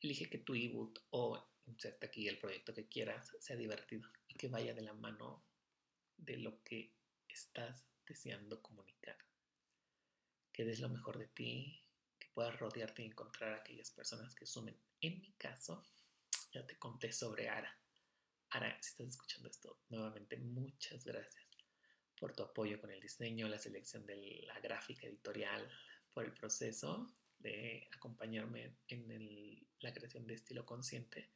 Elige 0.00 0.30
que 0.30 0.38
tu 0.38 0.54
ebook 0.54 1.02
o 1.10 1.44
inserta 1.66 2.06
aquí 2.06 2.28
el 2.28 2.38
proyecto 2.38 2.72
que 2.72 2.88
quieras 2.88 3.36
sea 3.40 3.56
divertido 3.56 4.08
y 4.28 4.34
que 4.34 4.48
vaya 4.48 4.74
de 4.74 4.82
la 4.82 4.92
mano 4.92 5.44
de 6.16 6.36
lo 6.36 6.62
que 6.62 6.94
estás 7.28 7.84
deseando 8.06 8.62
comunicar. 8.62 9.18
Que 10.52 10.64
des 10.64 10.78
lo 10.78 10.88
mejor 10.88 11.18
de 11.18 11.26
ti, 11.26 11.82
que 12.18 12.28
puedas 12.28 12.56
rodearte 12.60 13.02
y 13.02 13.06
encontrar 13.06 13.54
a 13.54 13.56
aquellas 13.56 13.90
personas 13.90 14.34
que 14.36 14.46
sumen. 14.46 14.78
En 15.00 15.20
mi 15.20 15.32
caso, 15.32 15.84
ya 16.52 16.64
te 16.64 16.78
conté 16.78 17.10
sobre 17.10 17.48
Ara. 17.48 17.76
Ara, 18.50 18.80
si 18.80 18.90
estás 18.90 19.08
escuchando 19.08 19.48
esto, 19.48 19.80
nuevamente 19.88 20.36
muchas 20.36 21.04
gracias 21.04 21.43
por 22.24 22.34
tu 22.34 22.42
apoyo 22.42 22.80
con 22.80 22.90
el 22.90 23.02
diseño, 23.02 23.48
la 23.48 23.58
selección 23.58 24.06
de 24.06 24.44
la 24.46 24.58
gráfica 24.58 25.06
editorial, 25.06 25.68
por 26.14 26.24
el 26.24 26.32
proceso 26.32 27.14
de 27.38 27.86
acompañarme 27.94 28.78
en 28.88 29.68
la 29.80 29.92
creación 29.92 30.26
de 30.26 30.32
estilo 30.32 30.64
consciente. 30.64 31.28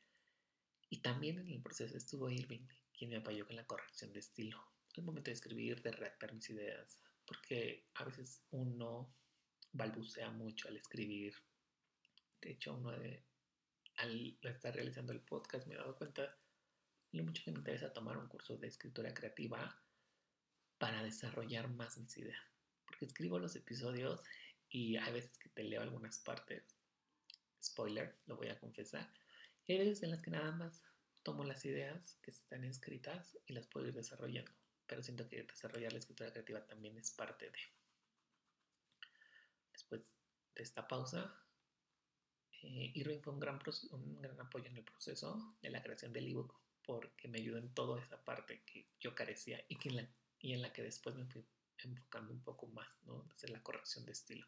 Y 0.88 1.02
también 1.02 1.40
en 1.40 1.50
el 1.50 1.60
proceso 1.60 1.94
estuvo 1.94 2.30
Irving, 2.30 2.66
quien 2.96 3.10
me 3.10 3.18
apoyó 3.18 3.46
con 3.46 3.56
la 3.56 3.66
corrección 3.66 4.14
de 4.14 4.20
estilo, 4.20 4.64
al 4.96 5.04
momento 5.04 5.28
de 5.30 5.34
escribir, 5.34 5.82
de 5.82 5.92
redactar 5.92 6.32
mis 6.32 6.48
ideas, 6.48 6.98
porque 7.26 7.90
a 7.96 8.04
veces 8.04 8.40
uno 8.50 9.14
balbucea 9.72 10.30
mucho 10.30 10.68
al 10.68 10.78
escribir. 10.78 11.34
De 12.40 12.52
hecho, 12.52 12.72
uno 12.72 12.92
de, 12.92 13.26
al 13.96 14.38
estar 14.40 14.74
realizando 14.74 15.12
el 15.12 15.20
podcast 15.20 15.66
me 15.66 15.74
he 15.74 15.76
dado 15.76 15.98
cuenta 15.98 16.34
lo 17.12 17.24
mucho 17.24 17.42
que 17.44 17.52
me 17.52 17.58
interesa 17.58 17.92
tomar 17.92 18.16
un 18.16 18.28
curso 18.28 18.56
de 18.56 18.68
escritura 18.68 19.12
creativa 19.12 19.78
para 20.78 21.02
desarrollar 21.02 21.68
más 21.68 21.98
mis 21.98 22.16
ideas. 22.16 22.42
Porque 22.86 23.04
escribo 23.04 23.38
los 23.38 23.54
episodios 23.56 24.22
y 24.68 24.96
hay 24.96 25.12
veces 25.12 25.38
que 25.38 25.48
te 25.50 25.64
leo 25.64 25.82
algunas 25.82 26.18
partes. 26.18 26.76
Spoiler, 27.62 28.18
lo 28.26 28.36
voy 28.36 28.48
a 28.48 28.58
confesar. 28.58 29.12
Y 29.66 29.72
hay 29.72 29.78
veces 29.78 30.02
en 30.02 30.10
las 30.10 30.22
que 30.22 30.30
nada 30.30 30.52
más 30.52 30.82
tomo 31.22 31.44
las 31.44 31.64
ideas 31.64 32.18
que 32.22 32.30
están 32.30 32.64
escritas 32.64 33.38
y 33.46 33.52
las 33.52 33.66
puedo 33.66 33.88
ir 33.88 33.94
desarrollando. 33.94 34.52
Pero 34.86 35.02
siento 35.02 35.28
que 35.28 35.42
desarrollar 35.42 35.92
la 35.92 35.98
escritura 35.98 36.30
creativa 36.30 36.66
también 36.66 36.96
es 36.96 37.10
parte 37.10 37.50
de. 37.50 37.58
Después 39.72 40.02
de 40.54 40.62
esta 40.62 40.88
pausa, 40.88 41.34
eh, 42.62 42.92
Irving 42.94 43.20
fue 43.20 43.34
un 43.34 43.40
gran, 43.40 43.60
un 43.90 44.22
gran 44.22 44.40
apoyo 44.40 44.66
en 44.66 44.76
el 44.76 44.84
proceso 44.84 45.56
de 45.60 45.70
la 45.70 45.82
creación 45.82 46.12
del 46.12 46.28
ebook 46.28 46.58
porque 46.88 47.28
me 47.28 47.38
ayudó 47.38 47.58
en 47.58 47.74
toda 47.74 48.00
esa 48.02 48.24
parte 48.24 48.62
que 48.64 48.88
yo 48.98 49.14
carecía 49.14 49.62
y, 49.68 49.76
que 49.76 49.90
en 49.90 49.96
la, 49.96 50.08
y 50.40 50.52
en 50.52 50.62
la 50.62 50.72
que 50.72 50.82
después 50.82 51.14
me 51.16 51.26
fui 51.26 51.44
enfocando 51.78 52.32
un 52.32 52.42
poco 52.42 52.66
más, 52.68 52.88
¿no? 53.04 53.24
Desde 53.24 53.48
la 53.48 53.62
corrección 53.62 54.04
de 54.04 54.12
estilo. 54.12 54.46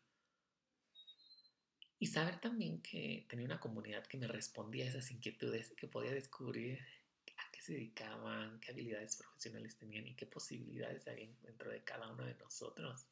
Y 1.99 2.07
saber 2.07 2.41
también 2.41 2.81
que 2.81 3.27
tenía 3.29 3.45
una 3.45 3.61
comunidad 3.61 4.07
que 4.07 4.17
me 4.17 4.27
respondía 4.27 4.87
a 4.87 4.89
esas 4.89 5.11
inquietudes, 5.11 5.75
que 5.77 5.87
podía 5.87 6.13
descubrir 6.13 6.81
a 7.37 7.51
qué 7.53 7.61
se 7.61 7.75
dedicaban, 7.75 8.59
qué 8.61 8.73
habilidades 8.73 9.17
profesionales 9.17 9.77
tenían 9.77 10.07
y 10.07 10.15
qué 10.15 10.27
posibilidades 10.27 11.07
había 11.07 11.29
dentro 11.43 11.71
de 11.71 11.85
cada 11.85 12.11
uno 12.11 12.25
de 12.25 12.35
nosotros. 12.37 13.07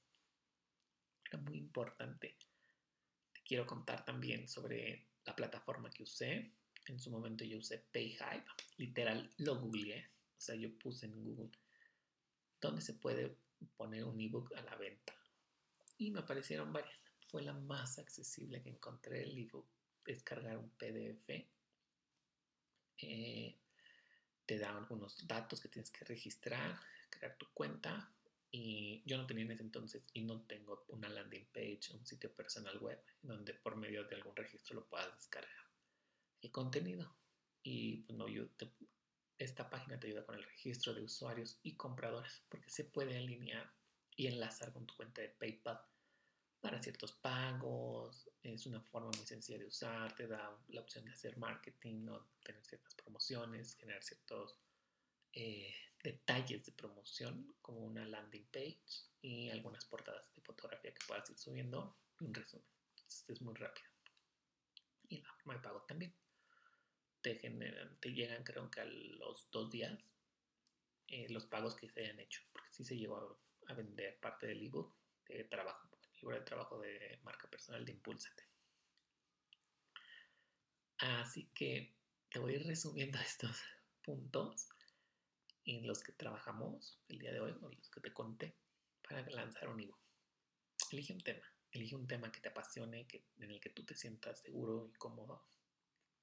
Era 1.26 1.38
muy 1.38 1.58
importante. 1.58 2.38
Te 3.34 3.42
quiero 3.42 3.66
contar 3.66 4.04
también 4.04 4.48
sobre 4.48 5.06
la 5.26 5.36
plataforma 5.36 5.90
que 5.90 6.04
usé. 6.04 6.54
En 6.86 6.98
su 6.98 7.10
momento 7.10 7.44
yo 7.44 7.58
usé 7.58 7.84
PayHive, 7.92 8.44
literal 8.78 9.30
lo 9.36 9.60
googleé, 9.60 10.10
o 10.38 10.40
sea, 10.40 10.54
yo 10.54 10.72
puse 10.78 11.04
en 11.04 11.22
Google 11.22 11.50
dónde 12.60 12.82
se 12.82 12.94
puede 12.94 13.36
poner 13.76 14.04
un 14.04 14.20
ebook 14.20 14.52
a 14.54 14.62
la 14.62 14.76
venta. 14.76 15.14
Y 15.96 16.10
me 16.10 16.20
aparecieron 16.20 16.72
varias. 16.72 16.98
Fue 17.28 17.42
la 17.42 17.52
más 17.52 17.98
accesible 17.98 18.62
que 18.62 18.70
encontré 18.70 19.22
el 19.22 19.36
ebook. 19.38 19.66
Descargar 20.04 20.56
un 20.56 20.70
PDF. 20.70 21.46
Eh, 23.00 23.58
te 24.46 24.58
da 24.58 24.76
algunos 24.76 25.26
datos 25.26 25.60
que 25.60 25.68
tienes 25.68 25.90
que 25.90 26.04
registrar, 26.04 26.80
crear 27.10 27.36
tu 27.36 27.46
cuenta. 27.52 28.12
Y 28.50 29.02
yo 29.04 29.18
no 29.18 29.26
tenía 29.26 29.44
en 29.44 29.50
ese 29.50 29.62
entonces 29.62 30.02
y 30.14 30.22
no 30.22 30.40
tengo 30.42 30.84
una 30.88 31.08
landing 31.08 31.48
page, 31.52 31.92
un 31.92 32.06
sitio 32.06 32.32
personal 32.32 32.78
web, 32.78 32.98
donde 33.20 33.52
por 33.52 33.76
medio 33.76 34.04
de 34.04 34.16
algún 34.16 34.34
registro 34.34 34.76
lo 34.76 34.86
puedas 34.86 35.14
descargar 35.14 35.68
el 36.40 36.50
contenido. 36.50 37.14
Y 37.62 37.98
pues, 38.02 38.16
no, 38.16 38.28
yo 38.28 38.48
esta 39.38 39.70
página 39.70 39.98
te 39.98 40.08
ayuda 40.08 40.26
con 40.26 40.34
el 40.34 40.44
registro 40.44 40.92
de 40.94 41.02
usuarios 41.02 41.58
y 41.62 41.76
compradores 41.76 42.42
porque 42.48 42.70
se 42.70 42.84
puede 42.84 43.16
alinear 43.16 43.72
y 44.16 44.26
enlazar 44.26 44.72
con 44.72 44.84
tu 44.86 44.94
cuenta 44.96 45.22
de 45.22 45.28
PayPal 45.28 45.80
para 46.60 46.82
ciertos 46.82 47.12
pagos. 47.12 48.28
Es 48.42 48.66
una 48.66 48.80
forma 48.80 49.10
muy 49.16 49.24
sencilla 49.24 49.58
de 49.58 49.66
usar, 49.66 50.14
te 50.16 50.26
da 50.26 50.58
la 50.68 50.80
opción 50.80 51.04
de 51.04 51.12
hacer 51.12 51.36
marketing, 51.36 52.04
¿no? 52.04 52.28
tener 52.42 52.64
ciertas 52.66 52.94
promociones, 52.94 53.76
generar 53.76 54.02
ciertos 54.02 54.58
eh, 55.32 55.72
detalles 56.02 56.64
de 56.66 56.72
promoción 56.72 57.54
como 57.62 57.80
una 57.80 58.04
landing 58.06 58.46
page 58.46 58.82
y 59.22 59.50
algunas 59.50 59.84
portadas 59.84 60.34
de 60.34 60.42
fotografía 60.42 60.92
que 60.92 61.06
puedas 61.06 61.30
ir 61.30 61.38
subiendo. 61.38 61.96
Un 62.20 62.34
resumen. 62.34 62.66
Es 63.28 63.40
muy 63.40 63.54
rápido. 63.54 63.86
Y 65.08 65.20
la 65.22 65.32
forma 65.34 65.54
de 65.54 65.60
pago 65.60 65.82
también. 65.82 66.12
Te, 67.34 67.40
generan, 67.40 68.00
te 68.00 68.10
llegan 68.10 68.42
creo 68.42 68.70
que 68.70 68.80
a 68.80 68.84
los 68.84 69.50
dos 69.50 69.70
días 69.70 69.98
eh, 71.08 71.28
los 71.28 71.44
pagos 71.46 71.74
que 71.74 71.88
se 71.90 72.00
hayan 72.00 72.20
hecho. 72.20 72.40
Porque 72.52 72.70
sí 72.72 72.84
se 72.84 72.96
llegó 72.96 73.16
a, 73.66 73.72
a 73.72 73.74
vender 73.74 74.18
parte 74.18 74.46
del 74.46 74.62
ebook 74.62 74.94
de 75.26 75.44
trabajo 75.44 75.88
libro 76.20 76.36
de 76.36 76.44
trabajo 76.44 76.78
de 76.78 77.20
marca 77.22 77.48
personal 77.48 77.84
de 77.84 77.92
Impulsate. 77.92 78.44
Así 80.98 81.48
que 81.54 81.94
te 82.30 82.38
voy 82.38 82.54
a 82.54 82.56
ir 82.56 82.66
resumiendo 82.66 83.18
estos 83.26 83.56
puntos 84.02 84.68
en 85.64 85.86
los 85.86 86.02
que 86.02 86.12
trabajamos 86.12 86.98
el 87.08 87.18
día 87.18 87.32
de 87.32 87.40
hoy, 87.40 87.54
o 87.60 87.68
los 87.68 87.90
que 87.90 88.00
te 88.00 88.12
conté, 88.12 88.56
para 89.06 89.22
lanzar 89.30 89.68
un 89.68 89.80
ebook. 89.80 89.98
Elige 90.90 91.12
un 91.12 91.20
tema, 91.20 91.46
elige 91.70 91.94
un 91.94 92.06
tema 92.06 92.32
que 92.32 92.40
te 92.40 92.48
apasione, 92.48 93.06
que, 93.06 93.26
en 93.38 93.50
el 93.50 93.60
que 93.60 93.70
tú 93.70 93.84
te 93.84 93.94
sientas 93.94 94.40
seguro 94.40 94.88
y 94.88 94.92
cómodo, 94.94 95.44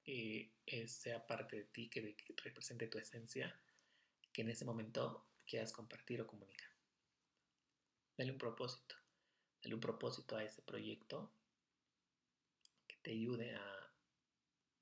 que 0.06 0.88
sea 0.88 1.26
parte 1.26 1.56
de 1.56 1.64
ti, 1.64 1.90
que 1.90 2.16
represente 2.42 2.86
tu 2.86 2.98
esencia, 2.98 3.60
que 4.32 4.42
en 4.42 4.50
ese 4.50 4.64
momento 4.64 5.26
quieras 5.44 5.72
compartir 5.72 6.20
o 6.20 6.26
comunicar. 6.26 6.70
Dale 8.16 8.30
un 8.30 8.38
propósito 8.38 8.96
un 9.74 9.80
propósito 9.80 10.36
a 10.36 10.44
ese 10.44 10.62
proyecto 10.62 11.32
que 12.86 12.96
te 13.02 13.10
ayude 13.12 13.54
a 13.54 13.94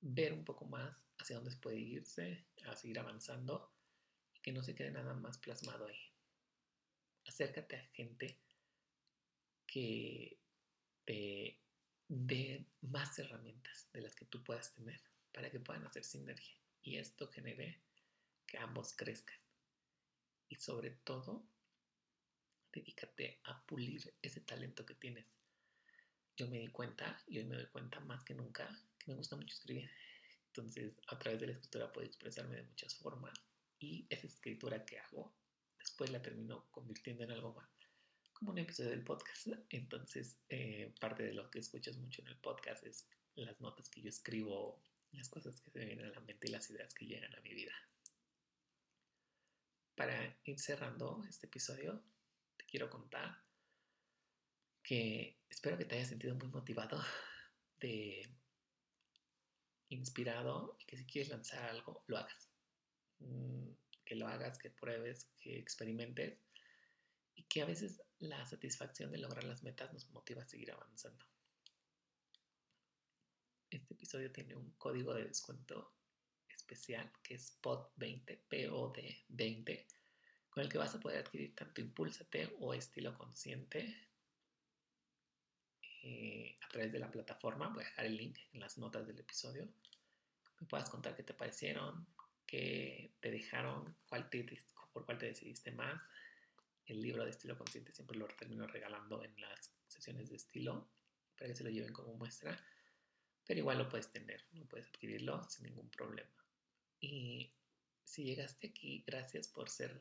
ver 0.01 0.33
un 0.33 0.45
poco 0.45 0.67
más 0.67 1.07
hacia 1.19 1.37
dónde 1.37 1.57
puede 1.57 1.79
irse, 1.79 2.47
a 2.67 2.77
seguir 2.77 2.99
avanzando 2.99 3.73
y 4.35 4.41
que 4.41 4.53
no 4.53 4.63
se 4.63 4.75
quede 4.75 4.91
nada 4.91 5.15
más 5.15 5.39
plasmado 5.39 5.87
ahí. 5.87 6.13
Acércate 7.27 7.77
a 7.77 7.87
gente 7.87 8.39
que 9.67 10.39
te 11.07 11.61
dé 12.09 12.67
más 12.83 13.19
herramientas 13.19 13.89
de 13.93 14.03
las 14.03 14.15
que 14.15 14.27
tú 14.27 14.45
puedas 14.45 14.75
tener 14.75 15.01
para 15.35 15.51
que 15.51 15.61
puedan 15.61 15.85
hacer 15.85 16.05
sinergia 16.05 16.57
y 16.81 16.97
esto 16.97 17.29
genere 17.29 17.83
que 18.47 18.57
ambos 18.59 18.95
crezcan. 18.95 19.39
Y 20.49 20.57
sobre 20.57 20.91
todo, 20.91 21.47
dedícate 22.73 23.41
a 23.45 23.67
pulir 23.67 24.15
ese 24.23 24.41
talento 24.41 24.87
que 24.87 24.95
tienes. 24.95 25.27
Yo 26.37 26.49
me 26.49 26.59
di 26.59 26.69
cuenta, 26.69 27.21
y 27.27 27.39
hoy 27.39 27.45
me 27.45 27.57
doy 27.57 27.67
cuenta 27.67 28.01
más 28.01 28.23
que 28.25 28.35
nunca, 28.35 28.69
que 28.99 29.11
me 29.11 29.17
gusta 29.17 29.37
mucho 29.37 29.55
escribir. 29.55 29.91
Entonces, 30.49 30.93
a 31.09 31.19
través 31.19 31.41
de 31.41 31.49
la 31.49 31.53
escritura 31.55 31.93
puedo 31.93 32.07
expresarme 32.07 32.57
de 32.57 32.63
muchas 32.63 32.95
formas 32.97 33.35
y 33.79 34.07
esa 34.11 34.27
escritura 34.27 34.85
que 34.85 34.99
hago, 34.99 35.35
después 35.79 36.11
la 36.11 36.23
termino 36.23 36.71
convirtiendo 36.71 37.25
en 37.25 37.33
algo 37.33 37.55
más, 37.55 37.69
como 38.33 38.53
un 38.53 38.59
episodio 38.59 38.91
del 38.91 39.05
podcast. 39.05 39.49
Entonces, 39.71 40.39
eh, 40.49 40.95
parte 41.01 41.25
de 41.25 41.35
lo 41.35 41.51
que 41.51 41.59
escuchas 41.59 41.97
mucho 41.97 42.23
en 42.23 42.29
el 42.29 42.37
podcast 42.37 42.85
es 42.85 43.09
las 43.37 43.61
notas 43.61 43.89
que 43.89 44.03
yo 44.03 44.09
escribo, 44.09 44.81
las 45.17 45.29
cosas 45.29 45.61
que 45.61 45.71
se 45.71 45.85
vienen 45.85 46.07
a 46.07 46.11
la 46.11 46.21
mente 46.21 46.49
y 46.49 46.51
las 46.51 46.69
ideas 46.71 46.95
que 46.95 47.07
llegan 47.07 47.35
a 47.35 47.41
mi 47.41 47.55
vida. 47.55 47.75
Para 49.95 50.37
ir 50.45 50.59
cerrando 50.59 51.25
este 51.29 51.47
episodio, 51.47 52.03
quiero 52.67 52.91
contar 52.91 53.43
que 54.83 55.39
espero 55.49 55.79
que 55.79 55.85
te 55.85 55.95
hayas 55.95 56.09
sentido 56.09 56.35
muy 56.35 56.49
motivado, 56.49 57.03
de 57.79 58.29
inspirado 59.89 60.77
y 60.81 60.87
que 60.87 60.97
si 60.97 61.07
quieres 61.07 61.31
lanzar 61.31 61.63
algo, 61.65 62.03
lo 62.07 62.19
hagas. 62.19 62.51
Mm, 63.21 63.71
que 64.05 64.17
lo 64.17 64.27
hagas, 64.27 64.59
que 64.59 64.71
pruebes, 64.71 65.31
que 65.39 65.59
experimentes 65.59 66.39
y 67.35 67.45
que 67.45 67.63
a 67.63 67.67
veces 67.67 68.03
la 68.19 68.45
satisfacción 68.47 69.11
de 69.11 69.19
lograr 69.19 69.45
las 69.45 69.63
metas 69.63 69.93
nos 69.93 70.11
motiva 70.11 70.43
a 70.43 70.47
seguir 70.47 70.73
avanzando. 70.73 71.25
Este 73.75 73.95
episodio 73.95 74.31
tiene 74.31 74.55
un 74.55 74.71
código 74.79 75.13
de 75.15 75.25
descuento 75.25 75.97
especial 76.49 77.11
que 77.25 77.35
es 77.35 77.61
POD20, 77.61 78.43
POD20 78.49 79.87
con 80.49 80.63
el 80.63 80.69
que 80.69 80.79
vas 80.79 80.95
a 80.95 81.01
poder 81.01 81.19
adquirir 81.19 81.57
tanto 81.57 81.81
Impúlsate 81.81 82.55
o 82.61 82.73
Estilo 82.73 83.19
Consciente 83.19 84.13
eh, 86.05 86.57
a 86.63 86.69
través 86.69 86.93
de 86.93 87.01
la 87.01 87.11
plataforma. 87.11 87.69
Voy 87.71 87.83
a 87.83 87.89
dejar 87.89 88.07
el 88.07 88.17
link 88.17 88.39
en 88.53 88.61
las 88.61 88.79
notas 88.79 89.09
del 89.09 89.19
episodio. 89.19 89.69
Me 90.61 90.69
puedas 90.69 90.89
contar 90.89 91.17
qué 91.17 91.25
te 91.25 91.35
parecieron, 91.35 92.07
qué 92.47 93.17
te 93.19 93.33
dejaron, 93.33 93.97
por 94.93 95.05
cuál 95.05 95.19
te 95.19 95.27
decidiste 95.27 95.73
más. 95.73 96.01
El 96.87 97.03
libro 97.03 97.25
de 97.25 97.31
Estilo 97.31 97.59
Consciente 97.59 97.93
siempre 97.93 98.17
lo 98.17 98.29
termino 98.29 98.69
regalando 98.69 99.25
en 99.25 99.35
las 99.41 99.75
sesiones 99.89 100.31
de 100.31 100.37
estilo 100.37 100.93
para 101.37 101.49
que 101.49 101.57
se 101.57 101.65
lo 101.65 101.71
lleven 101.71 101.93
como 101.93 102.15
muestra. 102.15 102.57
Pero 103.47 103.61
igual 103.61 103.79
lo 103.79 103.89
puedes 103.89 104.11
tener, 104.11 104.45
no 104.53 104.67
puedes 104.67 104.89
adquirirlo 104.89 105.43
sin 105.49 105.67
ningún 105.67 105.91
problema. 105.91 106.31
Y 107.01 107.53
si 108.05 108.25
llegaste 108.25 108.69
aquí, 108.69 109.05
gracias 109.07 109.49
por 109.49 109.69
ser 109.69 110.01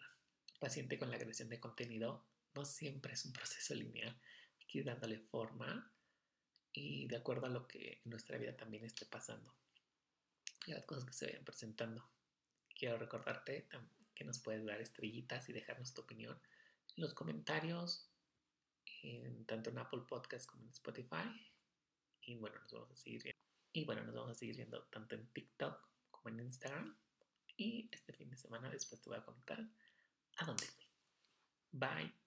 paciente 0.60 0.98
con 0.98 1.12
la 1.12 1.18
creación 1.18 1.50
de 1.50 1.60
contenido. 1.60 2.26
No 2.56 2.64
siempre 2.66 3.14
es 3.14 3.26
un 3.26 3.34
proceso 3.34 3.76
lineal. 3.76 4.16
Hay 4.60 4.68
que 4.68 4.78
ir 4.80 4.86
dándole 4.86 5.20
forma 5.20 5.92
y 6.72 7.08
de 7.08 7.18
acuerdo 7.18 7.48
a 7.48 7.50
lo 7.50 7.68
que 7.68 8.02
en 8.04 8.10
nuestra 8.10 8.38
vida 8.38 8.56
también 8.56 8.84
esté 8.84 9.06
pasando 9.06 9.54
y 10.66 10.72
a 10.72 10.76
las 10.76 10.86
cosas 10.86 11.06
que 11.06 11.14
se 11.14 11.26
vayan 11.26 11.46
presentando. 11.46 12.10
Quiero 12.76 12.98
recordarte 12.98 13.68
que 14.16 14.24
nos 14.24 14.40
puedes 14.40 14.66
dar 14.66 14.82
estrellitas 14.82 15.48
y 15.50 15.54
dejarnos 15.54 15.94
tu 15.94 16.02
opinión 16.02 16.40
en 16.96 17.04
los 17.04 17.14
comentarios, 17.14 18.10
en, 19.02 19.46
tanto 19.46 19.70
en 19.70 19.78
Apple 19.78 20.04
Podcast 20.08 20.50
como 20.50 20.64
en 20.64 20.70
Spotify. 20.70 21.53
Y 22.26 22.36
bueno, 22.36 22.60
nos 22.60 22.72
vamos 22.72 22.92
a 22.92 22.96
seguir 22.96 23.36
Y 23.72 23.86
bueno, 23.86 24.04
nos 24.04 24.16
vamos 24.16 24.32
a 24.32 24.36
seguir 24.36 24.56
viendo 24.56 24.84
tanto 24.86 25.16
en 25.16 25.28
TikTok 25.28 25.90
como 26.12 26.30
en 26.30 26.46
Instagram. 26.46 26.98
Y 27.58 27.90
este 27.92 28.14
fin 28.14 28.30
de 28.30 28.38
semana 28.38 28.70
después 28.70 29.02
te 29.02 29.10
voy 29.10 29.20
a 29.20 29.26
contar 29.26 29.60
¿A 30.38 30.46
dónde 30.46 30.66
fui? 30.66 30.88
Bye. 31.72 32.23